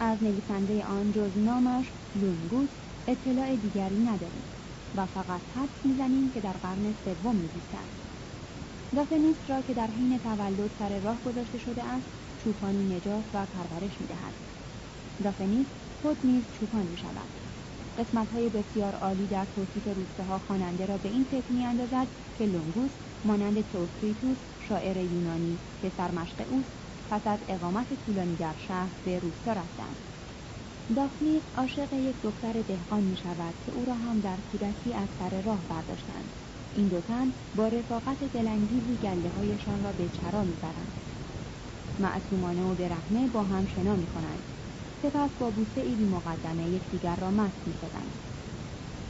از 0.00 0.22
نویسنده 0.22 0.84
آن 0.84 1.12
جز 1.12 1.38
نامش 1.38 1.92
لونگوس 2.14 2.70
اطلاع 3.06 3.56
دیگری 3.56 3.98
نداریم 3.98 4.44
و 4.94 5.06
فقط 5.06 5.42
حد 5.54 5.70
می‌زنیم 5.84 6.30
که 6.30 6.40
در 6.40 6.52
قرن 6.52 6.92
سوم 6.92 7.36
میزیستند 7.36 8.02
دافنیس 8.96 9.50
را 9.50 9.62
که 9.62 9.74
در 9.74 9.86
حین 9.86 10.18
تولد 10.18 10.70
سر 10.78 10.98
راه 10.98 11.22
گذاشته 11.22 11.58
شده 11.58 11.84
است 11.84 12.08
چوپانی 12.36 12.96
نجات 12.96 13.24
و 13.32 13.46
پرورش 13.46 14.00
می‌دهد. 14.00 14.34
دافنیس 15.22 15.66
خود 16.02 16.18
نیز 16.24 16.44
چوپان 16.52 16.86
می 16.86 16.96
شود 16.96 17.39
قسمت 18.00 18.34
بسیار 18.34 18.94
عالی 18.94 19.26
در 19.26 19.44
توصیف 19.44 19.86
روسته 19.86 20.24
ها 20.24 20.38
خواننده 20.38 20.86
را 20.86 20.98
به 20.98 21.08
این 21.08 21.24
فکر 21.24 21.52
می 21.52 21.64
اندازد 21.64 22.08
که 22.34 22.46
لونگوس 22.46 22.90
مانند 23.24 23.60
توکریتوس 23.60 24.38
شاعر 24.58 24.96
یونانی 24.96 25.60
که 25.78 25.90
سرمشق 25.90 26.46
اوست 26.48 26.72
پس 27.10 27.26
از 27.26 27.40
اقامت 27.48 27.94
طولانی 27.94 28.36
در 28.36 28.54
شهر 28.56 28.90
به 29.04 29.18
روستا 29.18 29.52
رفتند. 29.52 29.96
دافنیس 30.96 31.42
عاشق 31.54 31.92
یک 31.92 32.20
دختر 32.22 32.62
دهقان 32.62 33.04
می 33.04 33.16
شود 33.16 33.54
که 33.66 33.72
او 33.72 33.84
را 33.84 33.94
هم 33.94 34.20
در 34.20 34.40
کودکی 34.40 34.94
از 34.94 35.08
سر 35.18 35.42
راه 35.42 35.64
برداشتند. 35.68 36.36
این 36.72 36.88
دو 36.88 37.00
تن 37.00 37.32
با 37.54 37.68
رفاقت 37.68 38.24
دلانگیزی 38.24 38.96
گله 38.96 39.30
هایشان 39.30 39.82
را 39.82 39.92
به 39.92 40.08
چرا 40.08 40.44
می‌برند. 40.44 41.00
معصومانه 41.98 42.62
و 42.62 42.74
برهنه 42.74 43.28
با 43.28 43.42
هم 43.42 43.66
شنا 43.66 43.96
می 43.96 44.06
کنند 44.06 44.49
سپس 45.02 45.36
با 45.36 45.50
بوسه 45.50 45.80
ای 45.80 46.04
مقدمه 46.04 46.68
یکدیگر 46.68 47.16
را 47.16 47.30
مست 47.30 47.66
می‌شدند 47.66 48.18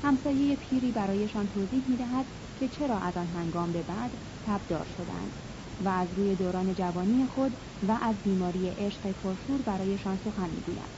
همسایه 0.03 0.57
پیری 0.57 0.93
برایشان 0.93 1.49
توضیح 1.49 1.85
می‌دهد 1.89 2.27
که 2.57 2.69
چرا 2.69 2.99
از 2.99 3.17
آن 3.17 3.29
هنگام 3.29 3.73
به 3.73 3.83
بعد 3.83 4.19
تبدار 4.43 4.85
شدند 4.85 5.37
و 5.81 5.89
از 5.89 6.15
روی 6.15 6.37
دوران 6.37 6.75
جوانی 6.75 7.27
خود 7.27 7.59
و 7.83 7.99
از 8.03 8.23
بیماری 8.23 8.69
عشق 8.69 9.13
پرشور 9.13 9.63
برایشان 9.63 10.17
سخن 10.17 10.51
می‌گوید. 10.51 10.91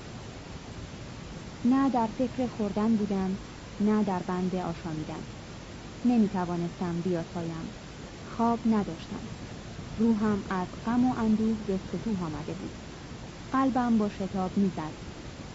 نه 1.64 1.90
در 1.90 2.06
فکر 2.06 2.46
خوردن 2.46 2.96
بودم 2.96 3.38
نه 3.80 4.02
در 4.04 4.22
بند 4.22 4.54
آشامیدن. 4.54 5.26
نمی 6.04 6.28
توانستم 6.28 7.02
بیاسایم. 7.02 7.74
خواب 8.22 8.60
نداشتم. 8.64 9.30
روحم 9.96 10.44
از 10.50 10.68
غم 10.84 11.04
و 11.04 11.14
اندوه 11.18 11.64
به 11.64 11.78
سطوح 11.78 12.22
آمده 12.24 12.54
بود. 12.54 12.91
قلبم 13.52 13.98
با 13.98 14.08
شتاب 14.08 14.56
می‌زد. 14.56 14.94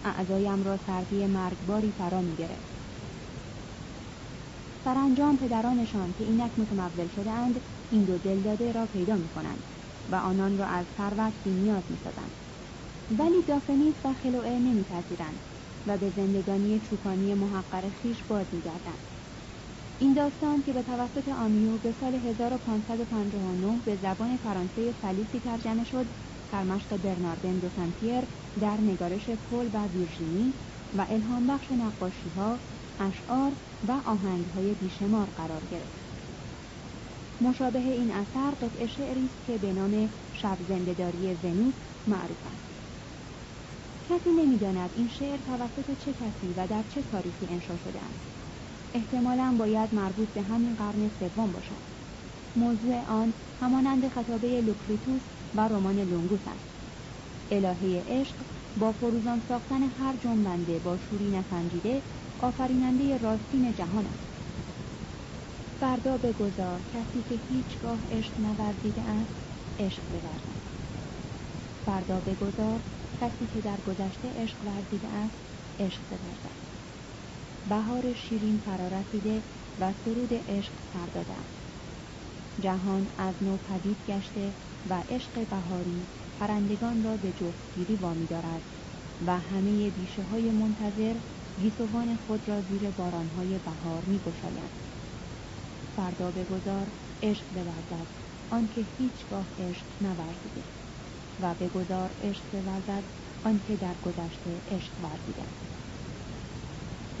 اعضایم 0.04 0.62
را 0.62 0.76
سردی 0.76 1.26
مرگباری 1.26 1.92
فرا 1.92 2.20
می 2.20 2.36
گرفت 2.36 2.78
سرانجام 4.84 5.36
پدرانشان 5.36 6.12
که 6.12 6.24
اینک 6.24 6.58
متمول 6.58 7.08
شدهاند 7.08 7.60
این 7.90 8.04
دو 8.04 8.18
دلداده 8.18 8.72
را 8.72 8.86
پیدا 8.86 9.16
می 9.16 9.28
کنند 9.28 9.62
و 10.08 10.14
آنان 10.14 10.58
را 10.58 10.66
از 10.66 10.86
ثروت 10.96 11.32
نیاز 11.46 11.82
می 11.88 11.96
سازند. 12.04 12.30
ولی 13.10 13.42
دافنیس 13.42 13.94
و 14.04 14.14
خلوعه 14.14 14.58
نمیپذیرند 14.58 15.40
و 15.86 15.98
به 15.98 16.10
زندگانی 16.10 16.80
چوپانی 16.80 17.34
محقر 17.34 17.90
خیش 17.90 18.24
باز 18.24 18.46
میگردند. 18.52 19.04
این 19.98 20.14
داستان 20.14 20.62
که 20.62 20.72
به 20.72 20.82
توسط 20.82 21.28
آمیو 21.28 21.78
به 21.78 21.92
سال 21.92 22.14
1559 22.14 23.82
به 23.84 23.96
زبان 23.96 24.36
فرانسه 24.36 24.92
سلیسی 24.92 25.40
ترجمه 25.40 25.84
شد 25.84 26.06
در 26.50 26.64
مشق 26.64 26.96
برناردن 26.96 27.58
دو 27.58 27.68
سنتیر 27.68 28.24
در 28.60 28.80
نگارش 28.80 29.30
پل 29.30 29.70
و 29.72 29.86
ویرژینی 29.86 30.54
و 30.92 31.06
الهام 31.08 31.46
بخش 31.46 31.70
نقاشی 31.70 32.28
ها، 32.30 32.60
اشعار 32.98 33.56
و 33.82 33.92
آهنگ 34.04 34.46
های 34.46 34.74
بیشمار 34.74 35.30
قرار 35.30 35.64
گرفت. 35.64 36.08
مشابه 37.40 37.78
این 37.78 38.10
اثر 38.10 38.50
قطع 38.50 38.86
شعری 38.86 39.24
است 39.26 39.42
که 39.44 39.58
به 39.58 39.72
نام 39.72 40.10
شب 40.32 40.58
زندهداری 40.62 41.34
ونوس 41.34 41.74
معروف 42.06 42.46
است. 42.46 42.68
کسی 44.04 44.30
نمی‌داند 44.32 44.90
این 44.94 45.08
شعر 45.08 45.38
توسط 45.40 45.90
چه 45.94 46.14
کسی 46.14 46.54
و 46.54 46.66
در 46.66 46.82
چه 46.82 47.02
تاریخی 47.02 47.46
انشا 47.46 47.76
شده 47.76 48.00
است 48.00 48.28
احتمالا 48.92 49.56
باید 49.58 49.94
مربوط 49.94 50.32
به 50.32 50.42
همین 50.42 50.76
قرن 50.76 51.08
سوم 51.08 51.52
باشد 51.52 51.82
موضوع 52.56 53.04
آن 53.04 53.34
همانند 53.56 54.08
خطابه 54.08 54.60
لوکرتیوس 54.62 55.22
و 55.54 55.68
رمان 55.68 55.98
لونگوس 55.98 56.42
است. 56.46 56.78
الهه 57.50 58.04
عشق 58.06 58.46
با 58.76 58.92
فروزان 58.92 59.40
ساختن 59.40 59.82
هر 59.82 60.16
جنبنده 60.16 60.78
با 60.80 60.98
شوری 60.98 61.30
نسنجیده 61.30 62.04
آفریننده 62.38 63.18
راستین 63.18 63.72
جهان 63.72 64.06
است. 64.06 64.28
فردا 65.80 66.18
بگذار 66.18 66.82
کسی 66.82 67.22
که 67.22 67.34
هیچگاه 67.34 68.06
عشق 68.10 68.40
نورزیده 68.40 69.02
است 69.02 69.36
عشق 69.78 70.04
بورزد. 70.08 70.58
فردا 71.84 72.20
بگذار 72.20 72.82
کسی 73.14 73.46
که 73.46 73.60
در 73.60 73.80
گذشته 73.80 74.32
عشق 74.34 74.62
ورزیده 74.64 75.08
است 75.08 75.40
عشق 75.78 76.06
بورزد. 76.08 76.58
بهار 77.64 78.12
شیرین 78.12 78.58
فرا 78.58 78.88
رسیده 78.88 79.44
و 79.78 79.92
سرود 79.92 80.30
عشق 80.32 80.80
سر 80.80 81.06
داده 81.06 81.34
است 81.34 81.62
جهان 82.60 83.10
از 83.18 83.42
نو 83.42 83.58
پدید 83.58 84.02
گشته 84.04 84.56
و 84.90 84.94
عشق 85.10 85.46
بهاری 85.50 86.02
پرندگان 86.40 87.04
را 87.04 87.16
به 87.16 87.32
جفتگیری 87.32 87.96
وامی 87.96 88.26
دارد 88.26 88.62
و 89.26 89.38
همه 89.38 89.90
بیشه 89.90 90.22
های 90.22 90.50
منتظر 90.50 91.14
گیسوان 91.60 92.18
خود 92.26 92.48
را 92.48 92.60
زیر 92.60 92.90
بارانهای 92.90 93.58
بهار 93.58 94.02
می 94.06 94.18
گشاید. 94.18 94.88
فردا 95.96 96.30
بگذار 96.30 96.86
عشق 97.22 97.44
بورزد 97.54 98.06
آنکه 98.50 98.84
هیچگاه 98.98 99.46
عشق 99.58 99.84
نورزیده 100.00 100.62
و 101.42 101.54
بگذار 101.54 102.10
عشق 102.22 102.42
بورزد 102.52 103.02
آنکه 103.44 103.76
در 103.76 103.94
گذشته 104.04 104.50
عشق 104.70 104.92
ورزیده 105.02 105.46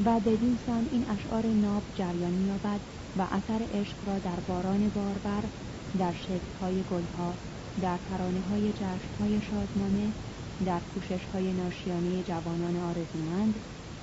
و 0.04 0.20
بدین 0.20 0.58
سان 0.66 0.88
این 0.92 1.06
اشعار 1.10 1.46
ناب 1.46 1.82
جریان 1.94 2.32
مییابد 2.32 2.80
و 3.18 3.22
اثر 3.22 3.60
عشق 3.74 3.96
را 4.06 4.18
در 4.18 4.40
باران 4.48 4.88
باربر 4.88 5.42
در 5.98 6.12
شکلهای 6.12 6.82
گلها 6.90 7.34
در 7.82 7.98
ترانه 8.10 8.40
های 8.50 8.72
جشن 8.72 9.12
های 9.20 9.40
شادمانه 9.40 10.12
در 10.66 10.80
کوشش 10.94 11.24
های 11.32 11.52
ناشیانه 11.52 12.22
جوانان 12.22 12.76
آرزومند 12.76 13.54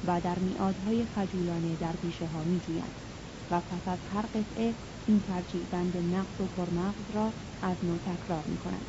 و 0.07 0.21
در 0.21 0.39
میادهای 0.39 1.05
خجولانه 1.15 1.75
در 1.81 1.95
بیشه 2.01 2.25
ها 2.25 2.43
می 2.43 2.61
و 3.51 3.59
پس 3.59 3.87
از 3.87 3.99
هر 4.13 4.21
قطعه 4.21 4.73
این 5.07 5.21
ترجیع 5.27 5.65
بند 5.71 5.97
نقد 5.97 6.41
و 6.41 6.45
پرمغز 6.45 7.07
را 7.15 7.31
از 7.61 7.77
نو 7.83 7.97
تکرار 7.97 8.43
می 8.47 8.57
کند. 8.57 8.85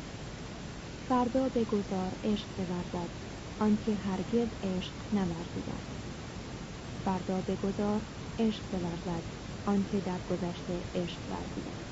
فردا 1.09 1.49
بگذار 1.49 2.11
عشق 2.23 2.45
بورزد 2.57 3.09
آنکه 3.59 3.91
هرگز 4.07 4.47
عشق 4.63 4.91
نورزیده 5.13 5.77
فردا 7.05 7.41
بگذار 7.41 8.01
عشق 8.39 8.61
بورزد 8.71 9.23
آنکه 9.65 9.99
در 9.99 10.19
گذشته 10.29 10.75
عشق 10.95 11.17
ورزیده 11.31 11.86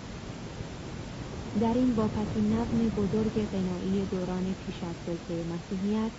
در 1.61 1.73
این 1.73 1.95
باپسی 1.95 2.41
نظم 2.41 2.89
بزرگ 2.97 3.47
غنایی 3.51 4.07
دوران 4.11 4.55
پیش 4.65 4.75
از 4.75 4.95
سلطه 5.05 5.43
مسیحیت 5.53 6.11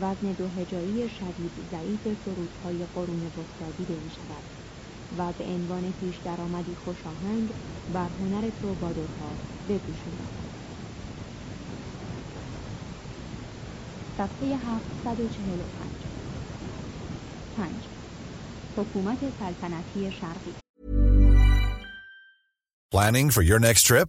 وزن 0.00 0.32
دو 0.32 0.48
هجایی 0.48 1.08
شدید 1.08 1.52
ضعیف 1.70 2.00
سرودهای 2.24 2.86
قرون 2.94 3.26
وسطا 3.26 3.70
دیده 3.78 3.94
می 3.94 4.10
شود 4.10 4.44
و 5.18 5.32
به 5.38 5.44
عنوان 5.44 5.92
پیش 6.00 6.14
درآمدی 6.24 6.76
خوشاهنگ 6.84 7.48
بر 7.94 8.08
هنر 8.20 8.50
تروبادورها 8.60 9.30
بپوشاند 9.68 10.28
صفحه 14.18 14.56
745 14.56 15.64
5. 17.56 17.70
حکومت 18.76 19.18
سلطنتی 19.38 20.12
شرقی 20.20 20.54
Planning 22.92 23.30
for 23.30 23.42
your 23.42 23.60
next 23.60 23.82
trip? 23.82 24.08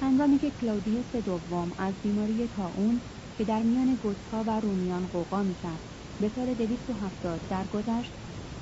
هنگامی 0.00 0.38
که 0.38 0.50
کلاودیوس 0.50 1.16
دوم 1.16 1.74
از 1.78 2.00
بیماری 2.00 2.48
تاون 2.48 3.02
که 3.34 3.44
در 3.44 3.62
میان 3.62 3.96
گوتها 3.96 4.44
و 4.46 4.60
رومیان 4.60 5.06
قوقا 5.06 5.42
می‌کرد 5.42 5.82
به 6.20 6.28
سال 6.28 6.54
270 6.54 7.46
درگذشت 7.48 8.14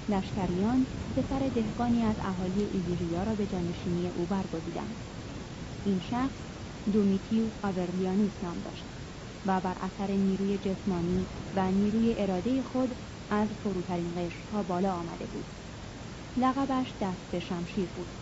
لشکریان 0.09 0.87
پسر 1.15 1.51
دهقانی 1.55 2.03
از 2.03 2.17
اهالی 2.19 2.63
ایلیریا 2.63 3.23
را 3.23 3.35
به 3.35 3.47
جانشینی 3.47 4.09
او 4.09 4.27
برگزیدند. 4.27 5.05
این 5.83 6.01
شخص 6.01 6.39
دومیتیوس 6.93 7.53
آورلیانوس 7.63 8.43
نام 8.43 8.61
داشت 8.61 8.87
و 9.45 9.61
بر 9.61 9.77
اثر 9.81 10.11
نیروی 10.11 10.59
جسمانی 10.59 11.29
و 11.53 11.73
نیروی 11.73 12.15
اراده 12.19 12.63
خود 12.63 12.97
از 13.31 13.49
فروترین 13.49 14.15
قشرها 14.17 14.63
بالا 14.63 14.95
آمده 14.95 15.27
بود. 15.27 15.53
لقبش 16.37 16.95
دست 17.01 17.31
به 17.31 17.41
شمشیر 17.41 17.91
بود. 17.91 18.15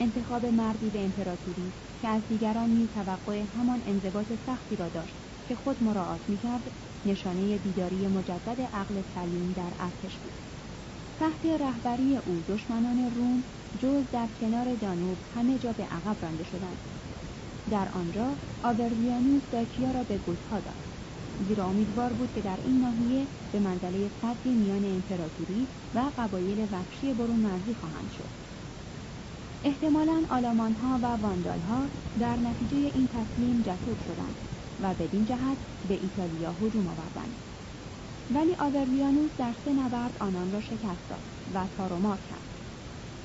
انتخاب 0.00 0.46
مردی 0.46 0.90
به 0.90 1.04
امپراتوری 1.04 1.74
که 2.00 2.08
از 2.08 2.26
دیگران 2.26 2.70
نیز 2.70 2.90
توقع 2.90 3.42
همان 3.42 3.82
انضباط 3.84 4.32
سختی 4.32 4.76
را 4.76 4.88
داشت 4.88 5.16
که 5.44 5.54
خود 5.54 5.82
مراعات 5.82 6.28
می‌کرد 6.28 6.72
نشانه 7.04 7.58
بیداری 7.58 8.08
مجدد 8.08 8.60
عقل 8.72 9.02
سلیم 9.02 9.52
در 9.52 9.74
ارتش 9.78 10.20
بود. 10.20 10.40
تحت 11.16 11.44
رهبری 11.44 12.16
او 12.16 12.42
دشمنان 12.42 12.98
روم 12.98 13.44
جز 13.78 14.10
در 14.10 14.28
کنار 14.36 14.74
دانوب 14.76 15.20
همه 15.26 15.58
جا 15.58 15.72
به 15.72 15.84
عقب 15.84 16.18
رانده 16.22 16.44
شدند. 16.44 16.82
در 17.70 17.88
آنجا 17.92 18.38
آبرلیانوس 18.62 19.48
داکیا 19.50 19.90
را 19.90 20.04
به 20.04 20.18
گوتها 20.18 20.60
داد. 20.60 20.80
زیرا 21.38 21.66
امیدوار 21.66 22.12
بود 22.12 22.32
که 22.32 22.42
در 22.42 22.56
این 22.56 22.78
ناحیه 22.78 23.28
به 23.50 23.60
منزله 23.60 24.08
صدی 24.08 24.54
میان 24.54 24.84
امپراتوری 24.84 25.72
و 25.94 26.12
قبایل 26.16 26.68
وحشی 26.70 27.14
برون 27.14 27.40
مرزی 27.40 27.74
خواهند 27.74 28.10
شد. 28.10 28.30
احتمالا 29.64 30.26
آلامان 30.28 30.74
ها 30.74 30.98
و 31.02 31.06
واندال 31.06 31.60
ها 31.60 31.90
در 32.18 32.36
نتیجه 32.36 32.76
این 32.76 33.08
تصمیم 33.08 33.62
جسور 33.62 33.96
شدند 33.96 34.36
و 34.78 34.94
بدین 34.94 35.24
جهت 35.24 35.58
به 35.88 35.94
ایتالیا 35.94 36.52
هجوم 36.52 36.88
آوردند. 36.88 37.36
ولی 38.30 38.54
آورلیانوس 38.58 39.30
در 39.38 39.54
سه 39.64 39.72
نبرد 39.72 40.16
آنان 40.20 40.52
را 40.52 40.60
شکست 40.60 41.08
داد 41.08 41.22
و 41.54 41.68
تارومار 41.76 42.18
کرد. 42.30 42.50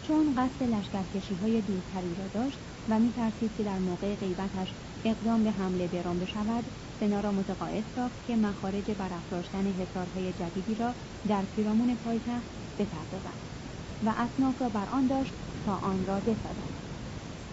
چون 0.02 0.36
قصد 0.36 0.63
لشکرکشی 0.63 1.36
های 1.36 1.62
دورتری 1.62 2.15
را 2.15 2.28
داشت 2.28 2.60
و 2.88 3.00
میترسید 3.00 3.56
که 3.58 3.63
در 3.63 3.80
موقع 3.80 4.15
غیبتش 4.15 4.74
اقدام 5.04 5.43
به 5.43 5.52
حمله 5.52 5.88
به 5.88 6.02
روم 6.02 6.19
بشود 6.19 6.65
سنا 7.00 7.19
را 7.19 7.32
متقاعد 7.32 7.84
ساخت 7.95 8.26
که 8.28 8.36
مخارج 8.36 8.91
برافراشتن 8.91 9.67
حصارهای 9.67 10.34
جدیدی 10.34 10.76
را 10.76 10.95
در 11.28 11.45
پیرامون 11.45 11.95
پایتخت 11.95 12.48
بپردازد 12.78 13.39
و 14.02 14.10
اسناف 14.17 14.62
را 14.62 14.69
بر 14.69 14.89
آن 14.89 15.08
داشت 15.08 15.34
تا 15.65 15.78
آن 15.78 16.06
را 16.06 16.21
بسازد 16.21 16.71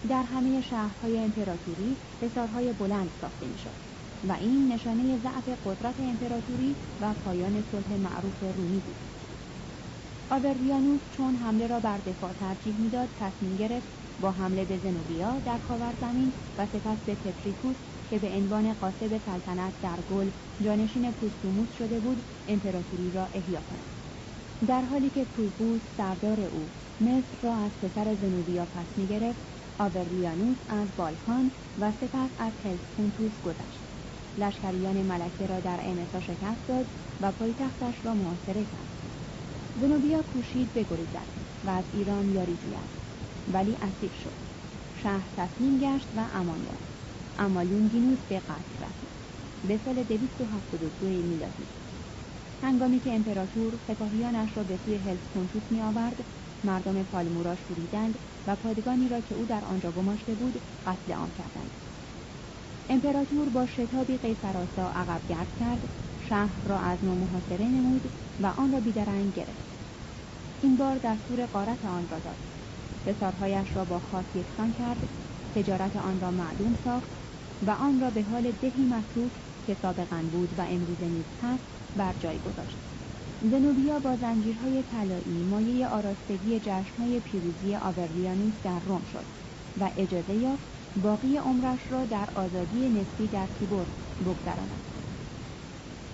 در 0.07 0.23
همه 0.23 0.61
شهرهای 0.61 1.19
امپراتوری 1.19 1.97
حصارهای 2.21 2.73
بلند 2.73 3.11
ساخته 3.21 3.47
می‌شد 3.47 3.75
و 4.23 4.31
این 4.31 4.71
نشانه 4.71 5.17
ضعف 5.17 5.49
قدرت 5.63 5.95
امپراتوری 5.99 6.75
و 6.99 7.13
پایان 7.13 7.61
صلح 7.61 7.97
معروف 7.97 8.43
رومی 8.43 8.79
بود. 8.79 8.95
آورلیانوس 10.29 11.01
چون 11.09 11.35
حمله 11.35 11.67
را 11.67 11.79
بر 11.79 11.97
دفاع 11.97 12.33
ترجیح 12.33 12.79
می‌داد 12.79 13.09
تصمیم 13.15 13.55
گرفت 13.55 13.87
با 14.19 14.31
حمله 14.31 14.65
به 14.65 14.77
زنوبیا 14.77 15.39
در 15.39 15.59
زمین 15.99 16.33
و 16.57 16.65
سپس 16.65 16.97
به 17.05 17.15
پتریکوس 17.15 17.77
که 18.07 18.19
به 18.19 18.27
عنوان 18.27 18.73
قاسب 18.73 19.17
سلطنت 19.17 19.73
در 19.81 20.01
گل 20.01 20.31
جانشین 20.59 21.11
پوستوموس 21.11 21.71
شده 21.71 21.99
بود 21.99 22.25
امپراتوری 22.47 23.11
را 23.11 23.29
احیا 23.33 23.61
کند. 23.61 23.89
در 24.67 24.81
حالی 24.81 25.09
که 25.09 25.25
پروپوس 25.25 25.81
سردار 25.97 26.39
او 26.39 26.73
مصر 26.99 27.37
را 27.41 27.55
از 27.55 27.79
پسر 27.79 28.15
زنوبیا 28.15 28.65
پس 28.65 28.97
می‌گرفت. 28.97 29.41
آورلیانوس 29.79 30.57
از 30.69 30.95
بالکان 30.95 31.55
و 31.77 31.91
سپس 31.91 32.31
از 32.37 32.53
هلسپونتوس 32.61 33.39
گذشت. 33.41 33.85
لشکریان 34.37 35.03
ملکه 35.03 35.47
را 35.47 35.59
در 35.59 35.79
امسا 35.83 36.19
شکست 36.19 36.67
داد 36.67 36.89
و 37.19 37.31
پایتختش 37.31 38.05
را 38.05 38.15
محاصره 38.15 38.65
کرد. 38.65 38.89
زنوبیا 39.75 40.23
کوشید 40.23 40.73
بگریزد 40.73 41.29
و 41.63 41.69
از 41.69 41.85
ایران 41.91 42.29
یاری 42.29 42.57
جوید. 42.57 42.89
ولی 43.47 43.77
اسیر 43.81 44.11
شد. 44.11 44.37
شهر 44.93 45.29
تسلیم 45.33 45.77
گشت 45.77 46.09
و 46.13 46.29
امان 46.33 46.63
یافت 46.63 46.93
اما 47.37 47.61
لونگینوس 47.61 48.25
به 48.25 48.39
قتل 48.39 48.85
رسید. 48.85 49.13
به 49.63 49.77
سال 49.77 50.03
272 50.03 51.05
میلادی. 51.23 51.69
هنگامی 52.61 52.99
که 52.99 53.13
امپراتور 53.15 53.77
سپاهیانش 53.77 54.57
را 54.57 54.63
به 54.63 54.77
سوی 54.77 54.95
هلسپونتوس 54.95 55.71
می 55.71 55.81
مردم 56.65 57.03
پالمورا 57.03 57.55
شوریدند 57.55 58.19
و 58.47 58.55
پادگانی 58.55 59.07
را 59.09 59.21
که 59.21 59.35
او 59.35 59.45
در 59.45 59.65
آنجا 59.65 59.91
گماشته 59.91 60.35
بود 60.35 60.63
قتل 60.85 61.11
عام 61.11 61.31
کردند. 61.31 61.77
امپراتور 62.89 63.49
با 63.49 63.65
شتابی 63.65 64.17
قیصرآسا 64.17 64.91
عقب 64.91 65.23
گرد 65.27 65.53
کرد 65.53 65.89
شهر 66.17 66.61
را 66.63 66.79
از 66.79 67.03
نو 67.03 67.15
محاصره 67.15 67.69
نمود 67.69 68.11
و 68.39 68.45
آن 68.47 68.71
را 68.71 68.79
بیدرنگ 68.79 69.33
گرفت. 69.33 69.77
این 70.59 70.77
بار 70.77 70.99
دستور 71.03 71.45
قارت 71.45 71.85
آن 71.85 72.07
را 72.07 72.19
داد. 72.19 72.45
حصارهایش 73.05 73.75
را 73.75 73.85
با 73.85 73.99
خاک 73.99 74.35
یکسان 74.35 74.71
کرد 74.71 75.09
تجارت 75.51 75.95
آن 75.95 76.19
را 76.19 76.31
معلوم 76.31 76.73
ساخت 76.73 77.15
و 77.61 77.69
آن 77.71 77.99
را 77.99 78.11
به 78.11 78.23
حال 78.23 78.51
دهی 78.51 78.85
متروک 78.85 79.41
که 79.63 79.73
سابقا 79.73 80.27
بود 80.31 80.57
و 80.59 80.61
امروز 80.69 81.03
نیز 81.03 81.25
هست 81.37 81.67
بر 81.95 82.13
جای 82.13 82.39
گذاشت. 82.39 82.92
زنوبیا 83.51 83.99
با 83.99 84.15
زنجیرهای 84.15 84.83
طلایی 84.83 85.43
مایه 85.43 85.87
آراستگی 85.87 86.59
جشنهای 86.59 87.19
پیروزی 87.19 87.75
آورلیانوس 87.75 88.53
در 88.63 88.79
روم 88.79 89.03
شد 89.03 89.25
و 89.77 89.91
اجازه 89.97 90.33
یافت 90.33 90.63
باقی 90.95 91.37
عمرش 91.37 91.91
را 91.91 92.05
در 92.05 92.29
آزادی 92.35 92.89
نسبی 92.89 93.27
در 93.27 93.47
تیبور 93.47 93.87
بگذراند. 94.25 94.83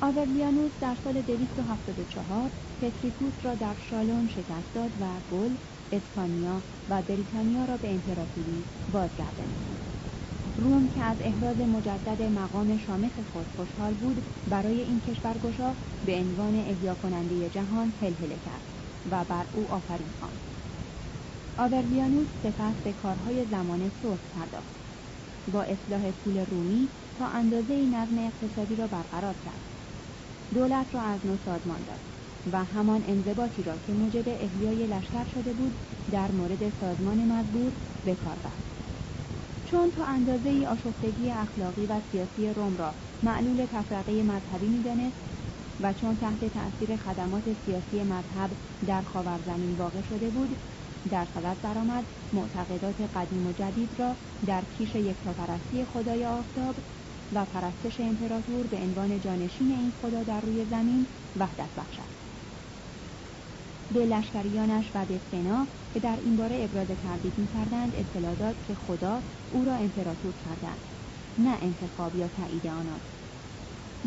آورلیانوس 0.01 0.71
در 0.81 0.95
سال 1.03 1.21
274 1.21 2.51
پتریکوس 2.81 3.33
را 3.43 3.55
در 3.55 3.75
شالون 3.75 4.27
شکست 4.27 4.73
داد 4.73 4.91
و 5.01 5.21
گل 5.31 5.57
اسپانیا 5.91 6.63
و 6.89 7.01
بریتانیا 7.01 7.65
را 7.65 7.77
به 7.77 7.93
امپراتوری 7.93 8.65
بازگردانید 8.87 9.78
روم 10.59 10.89
که 10.95 11.01
از 11.01 11.17
احراز 11.21 11.57
مجدد 11.57 12.21
مقام 12.21 12.77
شامخ 12.77 13.11
خود 13.33 13.45
خوشحال 13.55 13.93
بود 13.93 14.23
برای 14.49 14.81
این 14.81 15.01
کشورگشا 15.07 15.71
به 16.05 16.15
عنوان 16.15 16.55
احیا 16.55 16.95
کننده 16.95 17.49
جهان 17.49 17.93
هلهله 18.01 18.37
کرد 18.45 18.65
و 19.11 19.23
بر 19.23 19.45
او 19.53 19.67
آفرین 19.71 20.13
خواند. 20.19 20.39
آورلیانوس 21.57 22.27
سپس 22.43 22.75
به 22.83 22.93
کارهای 22.93 23.45
زمان 23.51 23.91
صلح 24.01 24.19
پرداخت. 24.35 24.75
با 25.53 25.61
اصلاح 25.61 26.11
پول 26.11 26.45
رومی 26.51 26.87
تا 27.19 27.25
اندازه 27.27 27.85
نظم 27.85 28.17
اقتصادی 28.17 28.75
را 28.75 28.87
برقرار 28.87 29.35
کرد. 29.45 29.63
دولت 30.53 30.85
را 30.93 31.01
از 31.01 31.19
نو 31.25 31.37
سازمان 31.45 31.83
داد 31.87 31.99
و 32.51 32.63
همان 32.63 33.03
انضباطی 33.07 33.63
را 33.63 33.73
که 33.87 33.93
موجب 33.93 34.27
احیای 34.27 34.87
لشکر 34.87 35.25
شده 35.33 35.53
بود 35.53 35.73
در 36.11 36.31
مورد 36.31 36.71
سازمان 36.81 37.17
مزبور 37.17 37.71
به 38.05 38.15
کار 38.15 38.35
برد 38.43 38.68
چون 39.69 39.91
تا 39.91 40.05
اندازه 40.05 40.49
ای 40.49 40.65
آشفتگی 40.65 41.31
اخلاقی 41.31 41.85
و 41.87 42.01
سیاسی 42.01 42.53
روم 42.53 42.77
را 42.77 42.95
معلول 43.21 43.65
تفرقه 43.65 44.23
مذهبی 44.23 44.69
می‌دانست 44.69 45.21
و 45.79 45.93
چون 45.93 46.17
تحت 46.17 46.45
تأثیر 46.45 46.97
خدمات 46.97 47.53
سیاسی 47.53 48.03
مذهب 48.03 48.57
در 48.85 49.01
خاورزمین 49.01 49.75
واقع 49.75 50.01
شده 50.01 50.31
بود 50.31 50.59
در 51.09 51.25
صدد 51.25 51.57
برآمد 51.61 52.05
معتقدات 52.31 53.01
قدیم 53.01 53.45
و 53.45 53.51
جدید 53.51 53.99
را 53.99 54.17
در 54.45 54.65
کیش 54.65 54.95
یکتاپرستی 54.95 55.85
خدای 55.85 56.25
آفتاب 56.25 56.79
و 57.31 57.45
پرستش 57.45 57.99
امپراتور 57.99 58.67
به 58.67 58.77
عنوان 58.77 59.19
جانشین 59.19 59.71
این 59.71 59.91
خدا 59.91 60.23
در 60.23 60.41
روی 60.41 60.65
زمین 60.65 61.07
وحدت 61.35 61.71
بخشد. 61.77 62.09
به 63.91 64.05
لشکریانش 64.05 64.91
و 64.95 65.05
به 65.05 65.19
سنا 65.31 65.67
که 65.89 65.99
در 65.99 66.15
این 66.15 66.35
باره 66.35 66.63
ابراز 66.63 66.87
تردید 66.87 67.37
می‌کردند 67.37 67.95
اطلاع 67.95 68.35
داد 68.35 68.61
که 68.61 68.75
خدا 68.75 69.23
او 69.49 69.65
را 69.65 69.75
امپراتور 69.75 70.35
کردند 70.35 70.81
نه 71.37 71.57
انتخاب 71.61 72.15
یا 72.15 72.27
تایید 72.27 72.67
آنان. 72.67 73.01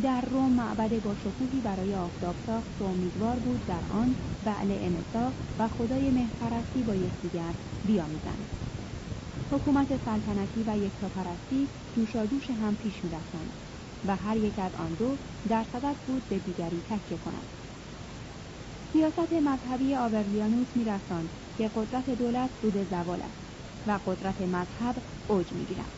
در 0.03 0.21
روم 0.21 0.53
معبد 0.53 0.99
با 1.03 1.15
شکوهی 1.15 1.61
برای 1.61 1.95
آفتاب 1.95 2.39
ساخت 2.39 2.81
و 2.81 2.85
امیدوار 2.85 3.39
بود 3.39 3.65
در 3.65 3.85
آن 3.89 4.17
بعل 4.43 4.77
امسا 4.81 5.35
و 5.59 5.69
خدای 5.69 6.11
مهپرستی 6.11 6.85
با 6.85 6.95
یکدیگر 6.97 7.57
بیامیزند. 7.85 8.53
حکومت 9.51 9.97
سلطنتی 9.97 10.65
و 10.65 10.79
یکتاپرستی 10.79 11.71
دوشادوش 11.93 12.51
هم 12.51 12.77
پیش 12.77 13.05
می‌رفتند 13.05 13.59
و 14.05 14.17
هر 14.17 14.37
یک 14.37 14.59
از 14.59 14.75
آن 14.75 14.95
دو 14.95 15.19
در 15.49 15.65
صدد 15.65 15.97
بود 16.07 16.29
به 16.29 16.39
دیگری 16.39 16.83
تکیه 16.87 17.19
کند 17.19 17.53
سیاست 18.93 19.33
مذهبی 19.33 19.95
آورلیانوس 19.95 20.77
میرساند 20.77 21.31
که 21.55 21.71
قدرت 21.75 22.11
دولت 22.11 22.51
بود 22.61 22.85
زوال 22.85 23.23
است 23.23 23.43
و 23.87 24.01
قدرت 24.07 24.41
مذهب 24.41 25.03
اوج 25.27 25.53
می‌گیرد. 25.53 25.93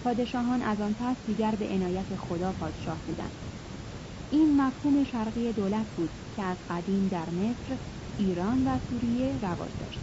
پادشاهان 0.00 0.62
از 0.62 0.80
آن 0.80 0.94
پس 0.94 1.16
دیگر 1.24 1.56
به 1.56 1.68
عنایت 1.68 2.16
خدا 2.16 2.52
پادشاه 2.52 3.02
بودند. 3.04 3.32
این 4.28 4.56
مفهوم 4.60 5.04
شرقی 5.04 5.52
دولت 5.52 5.86
بود 5.94 6.14
که 6.32 6.42
از 6.42 6.58
قدیم 6.68 7.08
در 7.08 7.30
مصر 7.30 7.78
ایران 8.16 8.64
و 8.68 8.78
سوریه 8.78 9.38
رواج 9.38 9.76
داشت. 9.78 10.02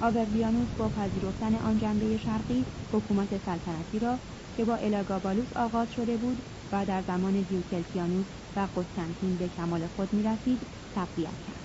آورلیانوس 0.00 0.74
با 0.74 0.88
پذیرفتن 0.88 1.54
آن 1.54 1.76
جنبه 1.78 2.16
شرقی 2.16 2.66
حکومت 2.92 3.38
سلطنتی 3.38 3.98
را 3.98 4.20
که 4.52 4.64
با 4.64 4.76
الاگابالوس 4.76 5.52
آغاز 5.56 5.92
شده 5.92 6.16
بود 6.16 6.42
و 6.72 6.86
در 6.86 7.02
زمان 7.02 7.42
دیوکلتیانوس 7.42 8.26
و 8.56 8.68
قسطنطین 8.76 9.36
به 9.36 9.48
کمال 9.48 9.86
خود 9.86 10.12
می‌رسید 10.12 10.70
تقویت 10.92 11.40
کرد. 11.40 11.64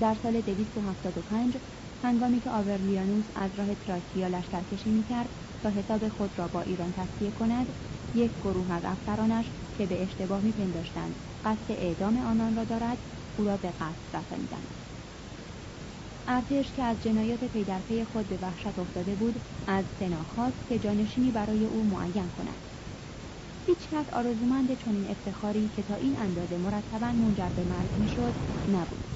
در 0.00 0.14
سال 0.14 0.40
275 0.40 1.58
هنگامی 1.98 2.40
که 2.40 2.50
آورلیانوس 2.50 3.26
از 3.34 3.54
راه 3.54 3.74
تراکیا 3.74 4.28
لشکرکشی 4.28 4.90
می‌کرد 4.90 5.30
تا 5.60 5.70
حساب 5.70 6.08
خود 6.08 6.38
را 6.38 6.48
با 6.48 6.60
ایران 6.60 6.92
تصفیه 6.92 7.30
کند 7.30 7.72
یک 8.12 8.34
گروه 8.36 8.72
از 8.72 8.84
افسرانش 8.84 9.52
که 9.74 9.86
به 9.86 10.02
اشتباه 10.02 10.40
میپنداشتند 10.40 11.16
قصد 11.44 11.64
اعدام 11.72 12.16
آنان 12.16 12.56
را 12.56 12.64
دارد 12.64 12.98
او 13.36 13.44
را 13.44 13.56
به 13.56 13.72
قتل 13.72 14.16
رسانیدند. 14.16 14.74
ارتش 16.26 16.72
که 16.72 16.82
از 16.82 16.98
جنایات 17.00 17.44
پی 17.44 17.64
در 17.64 17.82
پی 17.82 18.04
خود 18.04 18.28
به 18.28 18.38
وحشت 18.38 18.78
افتاده 18.78 19.16
بود 19.16 19.42
از 19.66 19.84
سنا 19.98 20.24
خواست 20.24 20.66
که 20.66 20.78
جانشینی 20.78 21.30
برای 21.32 21.64
او 21.64 21.84
معین 21.84 22.30
کند. 22.30 22.68
هیچ 23.68 23.88
کس 23.88 24.08
آرزومند 24.12 24.74
چنین 24.74 25.10
افتخاری 25.10 25.68
که 25.68 25.82
تا 25.82 25.94
این 25.94 26.18
اندازه 26.18 26.58
مرتبا 26.58 27.12
منجر 27.12 27.50
به 27.50 27.64
مرگ 27.64 27.90
می‌شد 27.96 28.36
نبود. 28.66 29.08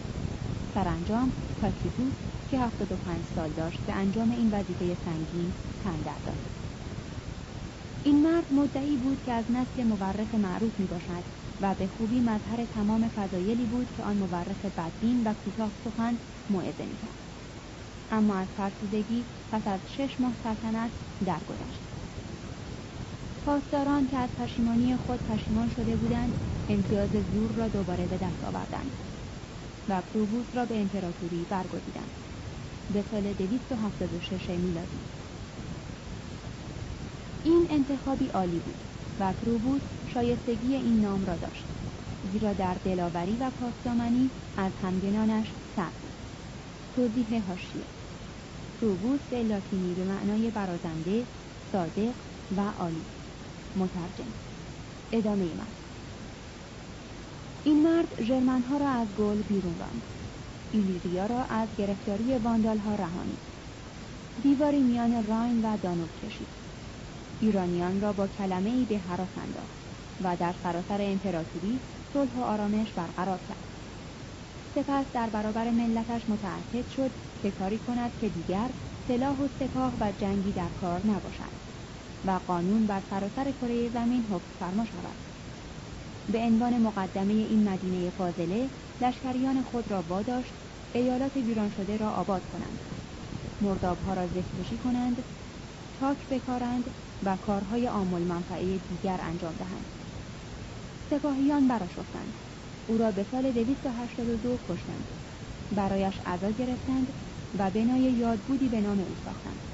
سرانجام 0.74 1.34
تاکیتوس 1.56 2.20
که 2.46 2.60
هفتاد 2.60 2.92
و 2.92 2.96
پنج 2.96 3.24
سال 3.24 3.52
داشت 3.52 3.84
به 3.84 3.92
انجام 3.92 4.30
این 4.30 4.50
وظیفه 4.50 4.94
سنگین 4.94 5.54
تن 5.80 6.02
داد 6.02 6.40
این 8.02 8.22
مرد 8.22 8.52
مدعی 8.52 8.96
بود 8.96 9.22
که 9.22 9.32
از 9.32 9.46
نسل 9.50 9.84
مورخ 9.84 10.34
معروف 10.34 10.78
می 10.78 10.86
باشد 10.86 11.24
و 11.60 11.74
به 11.74 11.88
خوبی 11.88 12.20
مظهر 12.20 12.66
تمام 12.66 13.08
فضایلی 13.08 13.66
بود 13.66 13.90
که 13.92 14.02
آن 14.02 14.16
مورخ 14.18 14.64
بدبین 14.64 15.22
و 15.26 15.34
کوتاه 15.34 15.74
سخن 15.74 16.20
موعظه 16.48 16.86
می‌کرد. 16.86 17.18
اما 18.10 18.36
از 18.36 18.54
فرسودگی 18.54 19.28
پس 19.50 19.66
از 19.66 19.80
شش 19.90 20.20
ماه 20.20 20.34
سلطنت 20.34 20.92
درگذشت. 21.24 21.81
پاسداران 23.46 24.08
که 24.10 24.16
از 24.16 24.28
پشیمانی 24.38 24.96
خود 24.96 25.18
پشیمان 25.18 25.70
شده 25.76 25.96
بودند 25.96 26.32
امتیاز 26.68 27.10
زور 27.10 27.50
را 27.56 27.68
دوباره 27.68 28.06
به 28.06 28.16
دست 28.16 28.44
آوردند 28.44 28.90
و 29.88 30.00
پروبوس 30.00 30.46
را 30.54 30.64
به 30.64 30.80
امپراتوری 30.80 31.46
برگزیدند. 31.50 32.10
به 32.92 33.04
سال 33.10 33.22
276 33.22 34.48
میلادی. 34.48 34.98
این 37.44 37.66
انتخابی 37.70 38.28
عالی 38.28 38.58
بود 38.58 38.74
و 39.20 39.32
پروبوس 39.32 39.80
شایستگی 40.14 40.74
این 40.74 41.00
نام 41.00 41.26
را 41.26 41.36
داشت 41.36 41.64
زیرا 42.32 42.52
در 42.52 42.74
دلاوری 42.84 43.36
و 43.40 43.50
پاسدامنی 43.50 44.30
از 44.56 44.72
همگنانش 44.82 45.46
سر 45.76 45.92
توضیح 46.96 47.42
هاشیه. 47.48 47.82
پروبوس 48.80 49.20
به 49.30 49.42
لاتینی 49.42 49.94
به 49.94 50.04
معنای 50.04 50.50
برازنده 50.50 51.24
صادق 51.72 52.14
و 52.56 52.60
عالی 52.78 53.02
مترجم. 53.76 54.32
ادامه 55.12 55.54
من 55.54 55.66
این 57.64 57.82
مرد 57.82 58.22
ژرمنها 58.22 58.76
را 58.76 58.88
از 58.88 59.08
گل 59.14 59.42
بیرون 59.42 59.78
راند. 59.78 60.02
ایلیریا 60.70 61.26
را 61.26 61.44
از 61.44 61.68
گرفتاری 61.78 62.38
واندال 62.38 62.78
ها 62.78 62.94
رهانید 62.94 63.38
دیواری 64.42 64.82
میان 64.82 65.26
راین 65.26 65.64
و 65.64 65.76
دانوب 65.76 66.14
کشید. 66.14 66.48
ایرانیان 67.40 68.00
را 68.00 68.12
با 68.12 68.28
کلمه 68.28 68.70
ای 68.70 68.84
به 68.84 68.98
حراس 68.98 69.38
انداخت 69.38 69.78
و 70.20 70.36
در 70.36 70.54
سراسر 70.62 70.98
امپراتوری 71.00 71.80
صلح 72.12 72.32
و 72.34 72.40
آرامش 72.40 72.92
برقرار 72.92 73.38
کرد. 73.38 73.64
سپس 74.74 75.06
در 75.12 75.30
برابر 75.30 75.70
ملتش 75.70 76.28
متعهد 76.28 76.88
شد 76.88 77.12
که 77.42 77.50
کاری 77.50 77.78
کند 77.78 78.16
که 78.16 78.28
دیگر 78.28 78.70
سلاح 79.08 79.38
و 79.38 79.48
سپاه 79.48 79.96
و 80.00 80.12
جنگی 80.12 80.52
در 80.52 80.68
کار 80.68 81.06
نباشد. 81.06 81.71
و 82.24 82.30
قانون 82.46 82.86
بر 82.86 83.02
سراسر 83.10 83.52
کره 83.52 83.88
زمین 83.88 84.24
حکم 84.24 84.52
فرما 84.58 84.84
شود. 84.84 85.16
به 86.28 86.38
عنوان 86.38 86.78
مقدمه 86.78 87.32
این 87.32 87.68
مدینه 87.68 88.10
فاضله 88.10 88.70
لشکریان 89.00 89.62
خود 89.62 89.90
را 89.90 90.02
واداشت 90.02 90.54
ایالات 90.92 91.36
ویران 91.36 91.70
شده 91.70 91.96
را 91.96 92.10
آباد 92.10 92.46
کنند. 92.52 92.80
مردابها 93.60 94.14
را 94.14 94.28
زهکشی 94.28 94.78
کنند 94.78 95.24
تاک 96.00 96.28
بکارند 96.28 96.94
و 97.22 97.36
کارهای 97.36 97.88
آمول 97.88 98.22
منفعه 98.22 98.78
دیگر 98.78 99.20
انجام 99.22 99.56
دهند. 99.56 99.86
سپاهیان 101.10 101.68
براشفتند 101.68 102.34
او 102.86 102.98
را 102.98 103.12
به 103.12 103.24
سال 103.30 103.52
282 103.52 104.60
کشتند. 104.68 105.12
برایش 105.70 106.20
عزا 106.26 106.50
گرفتند 106.50 107.14
و 107.54 107.70
بنای 107.70 108.00
یادبودی 108.00 108.68
به 108.68 108.80
نام 108.80 109.00
او 109.00 109.16
ساختند. 109.24 109.71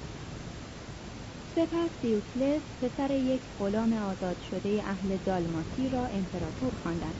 سپس 1.58 1.90
دیوکلس 2.02 2.62
پسر 2.82 3.10
یک 3.10 3.40
غلام 3.60 3.92
آزاد 3.92 4.36
شده 4.50 4.82
اهل 4.86 5.16
دالماتی 5.26 5.88
را 5.92 6.06
امپراتور 6.06 6.72
خواندند 6.82 7.14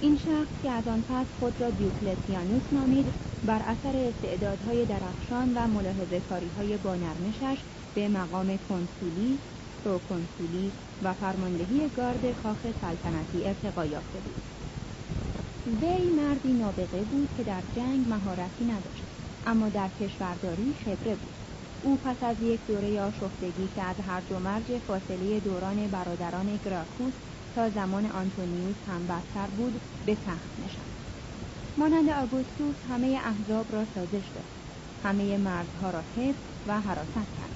این 0.00 0.16
شخص 0.16 0.52
که 0.62 0.70
از 0.70 0.88
آن 0.88 1.02
پس 1.08 1.26
خود 1.40 1.60
را 1.60 1.70
دیوکلتیانوس 1.70 2.62
نامید 2.72 3.06
بر 3.46 3.62
اثر 3.66 3.96
استعدادهای 3.96 4.84
درخشان 4.84 5.54
و 5.54 5.66
ملاحظه 5.66 6.20
کاری 6.28 6.50
های 6.58 6.76
با 6.76 6.94
نرمشش 6.94 7.60
به 7.94 8.08
مقام 8.08 8.58
کنسولی، 8.68 9.38
پروکنسولی 9.84 10.72
و 11.04 11.12
فرماندهی 11.12 11.88
گارد 11.96 12.24
کاخ 12.42 12.62
سلطنتی 12.62 13.44
ارتقا 13.44 13.84
یافته 13.84 14.18
بود. 14.24 14.42
وی 15.82 16.10
مردی 16.10 16.52
نابغه 16.52 17.02
بود 17.10 17.28
که 17.36 17.42
در 17.42 17.62
جنگ 17.76 18.08
مهارتی 18.08 18.64
نداشت 18.64 19.04
اما 19.46 19.68
در 19.68 19.88
کشورداری 20.00 20.74
خبره 20.84 21.14
بود 21.14 21.41
او 21.84 21.98
پس 22.04 22.22
از 22.22 22.36
یک 22.40 22.66
دوره 22.66 23.00
آشفتگی 23.00 23.68
که 23.68 23.82
از 23.82 23.96
هر 24.00 24.22
و 24.32 24.38
مرج 24.40 24.78
فاصله 24.78 25.40
دوران 25.40 25.88
برادران 25.88 26.56
گراکوس 26.56 27.14
تا 27.54 27.70
زمان 27.70 28.06
آنتونیوس 28.06 28.76
هم 28.86 29.06
بدتر 29.06 29.46
بود 29.46 29.80
به 30.04 30.16
تخت 30.16 30.50
نشست. 30.58 31.02
مانند 31.76 32.08
آگوستوس 32.10 32.76
همه 32.88 33.20
احزاب 33.24 33.72
را 33.72 33.84
سازش 33.84 34.30
داد. 34.34 34.44
همه 35.02 35.38
مردها 35.38 35.90
را 35.90 36.00
حفظ 36.00 36.40
و 36.66 36.80
حراست 36.80 37.32
کرد. 37.32 37.52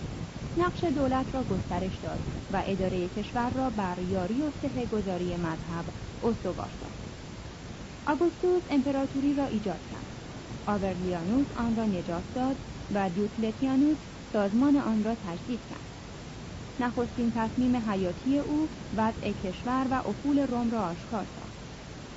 نقش 0.57 0.85
دولت 0.85 1.35
را 1.35 1.45
گسترش 1.45 1.97
داد 1.97 2.21
و 2.51 2.63
اداره 2.67 3.09
کشور 3.09 3.51
را 3.51 3.71
بر 3.71 3.99
یاری 3.99 4.43
و 4.43 4.51
سه 4.63 4.87
گذاری 4.87 5.37
مذهب 5.37 5.85
استوار 6.23 6.73
ساخت. 6.81 7.07
آگوستوس 8.07 8.63
امپراتوری 8.69 9.35
را 9.35 9.47
ایجاد 9.47 9.87
کرد. 9.87 10.07
آورلیانوس 10.67 11.47
آن 11.57 11.77
را 11.77 11.85
نجات 11.85 12.25
داد 12.35 12.57
و 12.91 13.11
دیوکلتیانوس 13.11 13.99
سازمان 14.37 14.77
آن 14.77 15.05
را 15.05 15.15
تجدید 15.15 15.65
کرد. 15.65 15.89
نخستین 16.79 17.33
تصمیم 17.35 17.77
حیاتی 17.77 18.39
او 18.39 18.71
وضع 18.93 19.33
کشور 19.33 19.89
و 19.91 20.03
افول 20.09 20.39
روم 20.39 20.71
را 20.71 20.83
آشکار 20.87 21.25
ساخت 21.25 21.61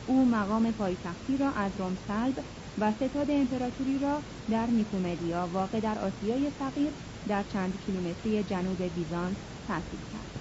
او 0.06 0.26
مقام 0.26 0.72
پایتختی 0.72 1.38
را 1.38 1.52
از 1.52 1.80
روم 1.80 1.96
سلب 1.96 2.46
و 2.78 2.92
ستاد 2.92 3.28
امپراتوری 3.32 4.00
را 4.00 4.24
در 4.50 4.68
نیکومدیا 4.68 5.48
واقع 5.48 5.80
در 5.80 6.00
آسیای 6.00 6.52
صغیر 6.52 6.96
در 7.28 7.44
چند 7.44 7.78
کیلومتری 7.80 8.44
جنوب 8.44 8.84
بیزانس 8.84 9.38
تأسیس 9.66 10.08
کرد. 10.08 10.32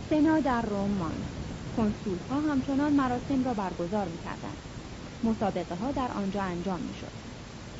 سنا 0.00 0.40
در 0.40 0.62
روم 0.62 0.90
ماند. 0.90 1.32
کنسول 1.70 2.18
ها 2.18 2.40
همچنان 2.40 2.94
مراسم 2.94 3.42
را 3.42 3.54
برگزار 3.54 4.08
می‌کردند. 4.08 4.58
مسابقه 5.22 5.74
ها 5.74 5.92
در 5.92 6.12
آنجا 6.12 6.42
انجام 6.42 6.82
می‌شد. 6.82 7.29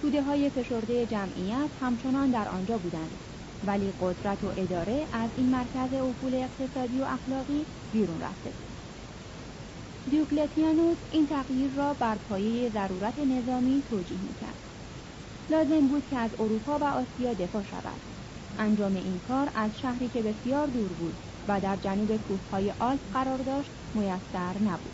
توده 0.03 0.23
های 0.23 0.51
فشرده 0.51 1.07
جمعیت 1.07 1.71
همچنان 1.81 2.31
در 2.31 2.49
آنجا 2.49 2.79
بودند. 2.79 3.11
ولی 3.67 3.93
قدرت 4.01 4.45
و 4.45 4.47
اداره 4.57 5.07
از 5.13 5.31
این 5.37 5.47
مرکز 5.47 5.95
افول 5.95 6.35
اقتصادی 6.35 7.01
و 7.01 7.05
اخلاقی 7.05 7.65
بیرون 7.93 8.21
رفته. 8.21 8.51
بود 8.51 8.71
دیوکلتیانوس 10.11 10.97
این 11.13 11.27
تغییر 11.27 11.71
را 11.77 11.95
بر 11.95 12.15
پایه 12.15 12.71
ضرورت 12.71 13.19
نظامی 13.19 13.83
توجیه 13.91 14.19
می‌کرد. 14.19 14.59
لازم 15.51 15.89
بود 15.89 16.03
که 16.11 16.17
از 16.17 16.31
اروپا 16.39 16.79
و 16.79 16.85
آسیا 16.85 17.35
دفاع 17.35 17.63
شود. 17.63 18.01
انجام 18.59 18.97
این 18.97 19.21
کار 19.29 19.49
از 19.55 19.71
شهری 19.83 20.09
که 20.09 20.23
بسیار 20.23 20.67
دور 20.67 20.89
بود 20.89 21.15
و 21.49 21.61
در 21.61 21.77
جنوب 21.77 22.17
کوههای 22.17 22.73
آلپ 22.79 23.01
قرار 23.13 23.39
داشت 23.39 23.71
میسر 23.95 24.59
نبود. 24.65 24.93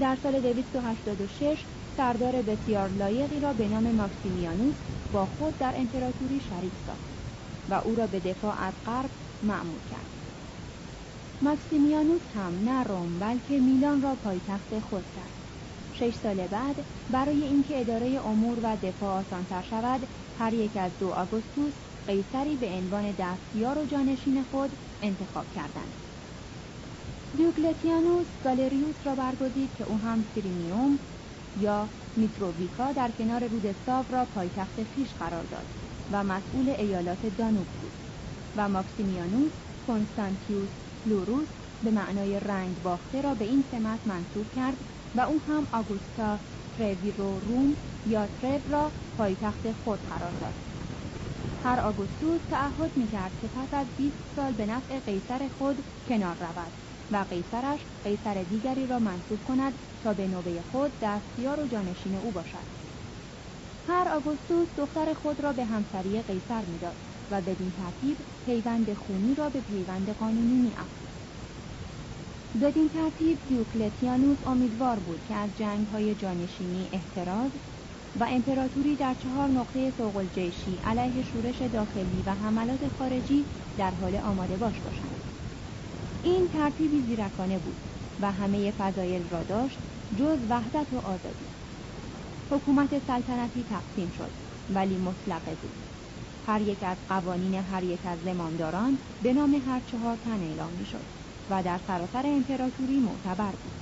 در 0.00 0.16
سال 0.22 0.40
286 0.40 1.58
سردار 1.98 2.42
بسیار 2.42 2.88
لایقی 2.88 3.40
را 3.40 3.52
به 3.52 3.68
نام 3.68 3.90
ماکسیمیانوس 3.92 4.74
با 5.12 5.26
خود 5.26 5.58
در 5.58 5.72
امپراتوری 5.76 6.40
شریک 6.40 6.72
ساخت 6.86 7.10
و 7.68 7.74
او 7.74 7.94
را 7.94 8.06
به 8.06 8.20
دفاع 8.20 8.54
از 8.60 8.72
غرب 8.86 9.10
معمول 9.42 9.80
کرد. 9.90 10.10
ماکسیمیانوس 11.42 12.20
هم 12.34 12.64
نه 12.64 12.82
روم 12.84 13.18
بلکه 13.18 13.60
میلان 13.60 14.02
را 14.02 14.14
پایتخت 14.14 14.78
خود 14.78 15.04
کرد. 15.16 15.32
شش 15.92 16.14
سال 16.14 16.46
بعد 16.46 16.76
برای 17.10 17.44
اینکه 17.44 17.80
اداره 17.80 18.26
امور 18.26 18.58
و 18.62 18.76
دفاع 18.76 19.20
آسانتر 19.20 19.62
شود 19.62 20.00
هر 20.38 20.54
یک 20.54 20.76
از 20.76 20.92
دو 21.00 21.08
آگوستوس 21.08 21.72
قیصری 22.06 22.56
به 22.56 22.66
عنوان 22.66 23.12
دستیار 23.18 23.78
و 23.78 23.84
جانشین 23.84 24.44
خود 24.50 24.70
انتخاب 25.02 25.46
کردند. 25.50 25.92
دیوکلتیانوس 27.36 28.26
گالریوس 28.44 28.96
را 29.04 29.14
برگزید 29.14 29.70
که 29.78 29.84
او 29.84 29.98
هم 29.98 30.24
سیرمیوم 30.34 30.98
یا 31.56 31.90
میتروویکا 32.16 32.92
در 32.92 33.10
کنار 33.10 33.48
رود 33.48 33.83
ساو 33.83 34.06
را 34.08 34.24
پایتخت 34.24 34.84
خویش 34.84 35.14
قرار 35.14 35.44
داد 35.44 35.66
و 36.10 36.24
مسئول 36.24 36.68
ایالات 36.68 37.26
دانوب 37.26 37.68
بود 37.80 37.98
و 38.54 38.68
ماکسیمیانوس 38.68 39.52
کنستانتیوس 39.82 40.70
لوروس 41.04 41.48
به 41.82 41.90
معنای 41.90 42.40
رنگ 42.40 42.82
باخته 42.82 43.20
را 43.20 43.34
به 43.34 43.44
این 43.44 43.62
سمت 43.70 44.06
منصوب 44.06 44.50
کرد 44.50 44.78
و 45.14 45.20
او 45.20 45.42
هم 45.42 45.68
آگوستا 45.72 46.40
ترویرو 46.72 47.40
روم 47.40 47.76
یا 48.04 48.26
ترو 48.26 48.62
را 48.68 48.92
پایتخت 49.14 49.72
خود 49.72 50.00
قرار 50.02 50.32
داد. 50.32 50.56
هر 51.58 51.80
آگوستوس 51.80 52.40
تعهد 52.48 52.96
می‌کرد 52.96 53.36
که 53.38 53.48
پس 53.48 53.74
از 53.74 53.86
20 53.96 54.16
سال 54.36 54.52
به 54.52 54.66
نفع 54.66 55.00
قیصر 55.00 55.48
خود 55.48 55.84
کنار 56.06 56.36
رود. 56.36 56.87
و 57.10 57.26
قیصرش 57.30 57.86
قیصر 58.02 58.44
دیگری 58.44 58.86
را 58.86 58.98
منصوب 58.98 59.42
کند 59.42 59.78
تا 60.00 60.14
به 60.14 60.28
نوبه 60.28 60.62
خود 60.62 60.92
دستیار 61.00 61.60
و 61.60 61.66
جانشین 61.66 62.14
او 62.14 62.32
باشد. 62.32 62.66
هر 63.82 64.08
آگوستوس 64.08 64.68
دختر 64.76 65.14
خود 65.14 65.40
را 65.40 65.52
به 65.52 65.64
همسری 65.64 66.22
قیصر 66.22 66.64
می‌داد 66.64 66.98
و 67.30 67.42
بدین 67.42 67.72
ترتیب 67.72 68.26
پیوند 68.44 68.94
خونی 68.94 69.34
را 69.34 69.50
به 69.50 69.60
پیوند 69.60 70.10
قانونی 70.10 70.58
میافزود. 70.58 71.14
بدین 72.60 72.88
ترتیب 72.88 73.40
دیوکلتیانوس 73.46 74.38
امیدوار 74.46 74.98
بود 75.00 75.22
که 75.24 75.34
از 75.34 75.54
جنگ 75.54 75.86
های 75.86 76.14
جانشینی 76.14 76.88
احتراز 76.92 77.52
و 78.14 78.26
امپراتوری 78.30 78.96
در 78.96 79.14
چهار 79.14 79.48
نقطه 79.48 79.90
سوق 79.90 80.16
علیه 80.84 81.22
شورش 81.22 81.60
داخلی 81.62 82.22
و 82.22 82.34
حملات 82.34 82.88
خارجی 82.88 83.46
در 83.76 83.90
حال 83.90 84.16
آماده 84.16 84.56
باش 84.56 84.80
باشند. 84.80 85.17
این 86.28 86.48
ترتیبی 86.48 87.02
زیرکانه 87.02 87.58
بود 87.58 87.78
و 88.18 88.32
همه 88.32 88.70
فضایل 88.70 89.28
را 89.28 89.42
داشت 89.42 89.78
جز 90.14 90.38
وحدت 90.48 90.92
و 90.92 90.98
آزادی. 90.98 91.46
حکومت 92.50 92.98
سلطنتی 93.06 93.64
تقسیم 93.64 94.10
شد 94.10 94.30
ولی 94.68 94.98
مطلقه 94.98 95.54
بود. 95.54 95.76
هر 96.42 96.60
یک 96.60 96.82
از 96.82 96.96
قوانین 97.08 97.54
هر 97.54 97.84
یک 97.84 98.06
از 98.06 98.18
زمامداران 98.22 98.98
به 99.22 99.32
نام 99.32 99.54
هر 99.54 99.80
چهار 99.80 100.16
تن 100.16 100.42
اعلام 100.42 100.72
می 100.72 100.86
شد 100.86 101.04
و 101.48 101.62
در 101.62 101.80
سراسر 101.86 102.22
امپراتوری 102.26 103.00
معتبر 103.00 103.56
بود. 103.56 103.72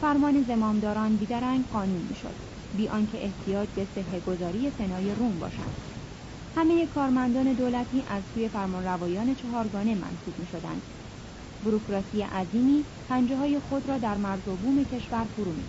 فرمان 0.00 0.42
زمامداران 0.42 1.16
بیدرنگ 1.16 1.68
قانون 1.68 2.02
می 2.02 2.14
شد 2.14 2.36
بی 2.72 2.88
آنکه 2.88 3.24
احتیاج 3.24 3.68
به 3.74 3.88
صحه 3.94 4.20
گذاری 4.20 4.70
سنای 4.70 5.14
روم 5.14 5.38
باشد. 5.38 5.72
همه 6.56 6.86
کارمندان 6.86 7.52
دولتی 7.52 8.04
از 8.06 8.22
سوی 8.34 8.48
فرمانروایان 8.48 9.34
چهارگانه 9.34 9.94
منصوب 9.94 10.38
می 10.38 10.46
شدند 10.46 10.82
بروکراسی 11.62 12.22
عظیمی 12.22 12.86
پنجه 13.08 13.36
های 13.36 13.60
خود 13.60 13.88
را 13.88 13.98
در 13.98 14.16
مرز 14.16 14.48
و 14.48 14.56
بوم 14.56 14.84
کشور 14.84 15.24
فرو 15.24 15.52
می 15.52 15.66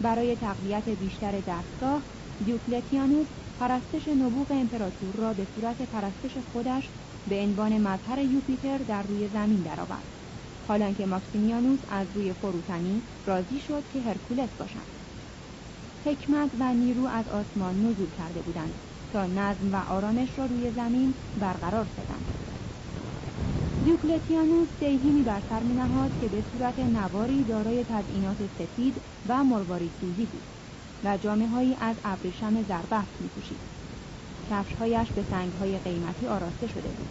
برای 0.00 0.36
تقویت 0.36 0.88
بیشتر 0.88 1.40
دستگاه 1.40 2.02
دیوکلتیانوس 2.44 3.26
پرستش 3.58 4.08
نبوغ 4.08 4.46
امپراتور 4.50 5.16
را 5.16 5.34
به 5.34 5.44
صورت 5.54 5.82
پرستش 5.82 6.38
خودش 6.38 6.90
به 7.26 7.42
عنوان 7.42 7.78
مظهر 7.78 8.18
یوپیتر 8.18 8.78
در 8.78 9.02
روی 9.02 9.28
زمین 9.28 9.62
درآورد. 9.62 10.08
حالانکه 10.68 11.06
ماکسیمیانوس 11.06 11.80
از 11.88 12.12
روی 12.12 12.32
فروتنی 12.32 13.02
راضی 13.26 13.60
شد 13.60 13.88
که 13.88 14.02
هرکولس 14.02 14.50
باشد. 14.58 14.86
حکمت 16.04 16.50
و 16.58 16.74
نیرو 16.74 17.04
از 17.06 17.28
آسمان 17.28 17.80
نزول 17.86 18.10
کرده 18.10 18.42
بودند 18.42 18.80
تا 19.10 19.26
نظم 19.26 19.72
و 19.72 19.76
آرامش 19.76 20.38
را 20.38 20.46
روی 20.46 20.70
زمین 20.70 21.14
برقرار 21.36 21.86
سازند. 21.86 22.43
دیوکلتیانوس 23.84 24.68
دیهیمی 24.80 25.22
بر 25.22 25.40
سر 25.48 25.62
نهاد 25.62 26.10
که 26.20 26.28
به 26.28 26.42
صورت 26.52 26.78
نواری 26.78 27.44
دارای 27.44 27.84
تزئینات 27.84 28.36
سفید 28.58 29.00
و 29.28 29.44
مروارید 29.44 29.92
سوزی 30.00 30.26
بود 30.26 30.42
و 31.04 31.16
جامعه 31.16 31.48
هایی 31.48 31.76
از 31.80 31.96
ابریشم 32.04 32.62
زربفت 32.62 33.20
می 33.20 33.28
پوشید. 33.28 33.60
کفشهایش 34.50 35.12
به 35.12 35.22
سنگهای 35.30 35.78
قیمتی 35.78 36.26
آراسته 36.26 36.66
شده 36.66 36.92
بود. 36.92 37.08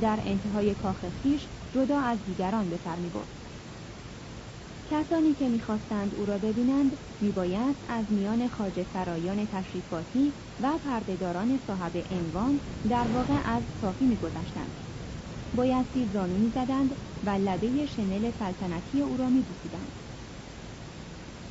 در 0.00 0.18
انتهای 0.24 0.74
کاخ 0.74 1.04
خیش 1.22 1.48
جدا 1.74 2.00
از 2.00 2.18
دیگران 2.26 2.70
به 2.70 2.78
سر 2.84 2.96
برد. 2.96 3.28
کسانی 4.90 5.34
که 5.34 5.48
می‌خواستند 5.48 6.14
او 6.14 6.26
را 6.26 6.38
ببینند 6.38 6.98
میبایست 7.20 7.80
از 7.88 8.04
میان 8.08 8.48
خاج 8.48 8.86
سرایان 8.92 9.46
تشریفاتی 9.46 10.32
و 10.62 10.78
پردهداران 10.78 11.58
صاحب 11.66 12.06
عنوان 12.10 12.60
در 12.88 13.08
واقع 13.08 13.34
از 13.44 13.62
صافی 13.80 14.04
میگذشتند 14.04 14.72
بایستی 15.54 16.10
زانو 16.12 16.38
می‌زدند 16.38 16.96
و 17.26 17.30
لبه 17.30 17.86
شنل 17.86 18.30
سلطنتی 18.38 19.02
او 19.02 19.16
را 19.16 19.28
میبوسیدند. 19.28 19.92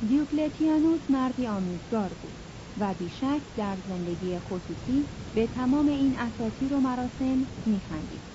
دیوکلتیانوس 0.08 1.00
مردی 1.08 1.46
آموزگار 1.46 2.08
بود 2.22 2.34
و 2.78 2.94
بیشک 2.94 3.40
در 3.56 3.76
زندگی 3.88 4.38
خصوصی 4.38 5.04
به 5.34 5.46
تمام 5.46 5.88
این 5.88 6.18
اساطیر 6.18 6.74
و 6.74 6.80
مراسم 6.80 7.46
میخندید. 7.66 8.32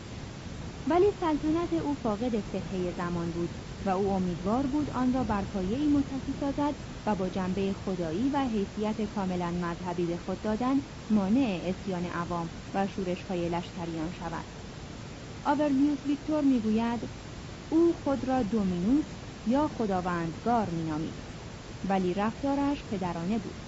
ولی 0.88 1.06
سلطنت 1.20 1.74
او 1.74 1.96
فاقد 2.04 2.32
صحه 2.32 2.94
زمان 2.98 3.32
بود 3.32 3.50
و 3.86 3.90
او 3.90 4.10
امیدوار 4.12 4.66
بود 4.66 4.90
آن 4.90 5.14
را 5.14 5.24
بر 5.24 5.42
پایهای 5.42 5.88
متکی 5.88 6.34
سازد 6.40 6.74
و 7.06 7.16
با 7.16 7.30
جنبه 7.30 7.74
خدایی 7.74 8.30
و 8.30 8.38
حیثیت 8.38 9.02
کاملا 9.16 9.52
مذهبی 9.52 10.06
به 10.06 10.18
خود 10.18 10.42
دادن 10.42 10.82
مانع 11.10 11.62
اسیان 11.64 12.06
عوام 12.06 12.50
و 12.74 12.88
شورش 12.88 13.24
های 13.24 13.50
لشکریان 13.50 14.12
شود. 14.20 14.57
آورلیوس 15.48 16.06
ویکتور 16.06 16.44
می‌گوید 16.44 17.10
او 17.70 17.94
خود 17.94 18.26
را 18.26 18.44
دومینوس 18.44 19.06
یا 19.46 19.68
خداوندگار 19.68 20.70
مینامید. 20.70 21.16
ولی 21.84 22.14
رفتارش 22.14 22.86
پدرانه 22.86 23.40
بود. 23.40 23.64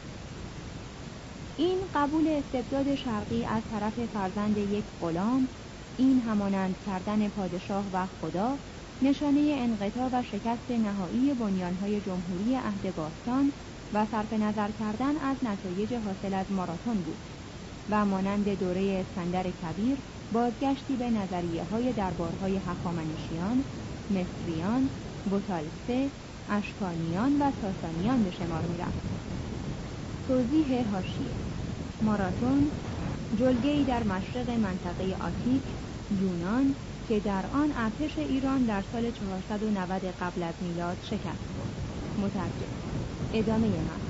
این 1.55 1.89
قبول 1.93 2.27
استبداد 2.27 2.95
شرقی 2.95 3.45
از 3.45 3.63
طرف 3.69 4.05
فرزند 4.05 4.57
یک 4.57 4.85
غلام 4.99 5.49
این 5.95 6.19
همانند 6.19 6.79
کردن 6.79 7.29
پادشاه 7.29 7.89
و 7.93 8.07
خدا 8.07 8.59
نشانه 9.01 9.55
انقطاع 9.59 10.09
و 10.13 10.23
شکست 10.23 10.71
نهایی 10.71 11.33
بنیانهای 11.33 12.01
جمهوری 12.01 12.55
عهد 12.55 12.95
باستان 12.95 13.53
و 13.91 14.05
صرف 14.05 14.33
نظر 14.33 14.71
کردن 14.71 15.17
از 15.17 15.37
نتایج 15.41 15.93
حاصل 15.93 16.33
از 16.33 16.51
ماراتون 16.51 17.03
بود 17.03 17.19
و 17.89 18.05
مانند 18.05 18.49
دوره 18.49 19.05
اسکندر 19.07 19.51
کبیر 19.51 20.03
بازگشتی 20.33 20.95
به 20.95 21.09
نظریه 21.09 21.63
های 21.63 21.93
دربارهای 21.93 22.57
هخامنشیان، 22.57 23.63
مصریان، 24.09 24.89
بوتالسه، 25.29 26.09
اشکانیان 26.49 27.41
و 27.41 27.51
ساسانیان 27.61 28.23
به 28.23 28.31
شمار 28.31 28.61
می 28.61 28.77
رفت. 28.77 28.99
توضیح 30.27 30.91
هاشیه 30.91 31.35
ماراتون 32.01 32.71
جلگهی 33.39 33.83
در 33.83 34.03
مشرق 34.03 34.49
منطقه 34.49 35.03
آتیک 35.03 35.61
یونان 36.21 36.75
که 37.09 37.19
در 37.19 37.43
آن 37.53 37.73
ارتش 37.77 38.17
ایران 38.17 38.63
در 38.63 38.83
سال 38.91 39.11
490 39.11 40.01
قبل 40.21 40.43
از 40.43 40.53
میلاد 40.61 40.97
شکست 41.03 41.23
خورد 41.23 41.73
مترجم 42.17 42.73
ادامه 43.33 43.67
من 43.67 44.08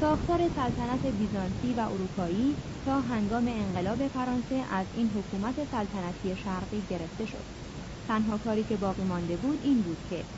ساختار 0.00 0.48
سلطنت 0.48 1.06
بیزانسی 1.06 1.74
و 1.74 1.80
اروپایی 1.80 2.58
تا 2.84 3.00
هنگام 3.00 3.48
انقلاب 3.48 4.08
فرانسه 4.08 4.54
از 4.68 4.88
این 4.92 5.10
حکومت 5.10 5.64
سلطنتی 5.64 6.36
شرقی 6.36 6.84
گرفته 6.84 7.24
شد. 7.24 7.46
تنها 8.08 8.38
کاری 8.38 8.64
که 8.64 8.76
باقی 8.76 9.04
مانده 9.04 9.36
بود 9.36 9.58
این 9.62 9.82
بود 9.82 10.04
که 10.04 10.28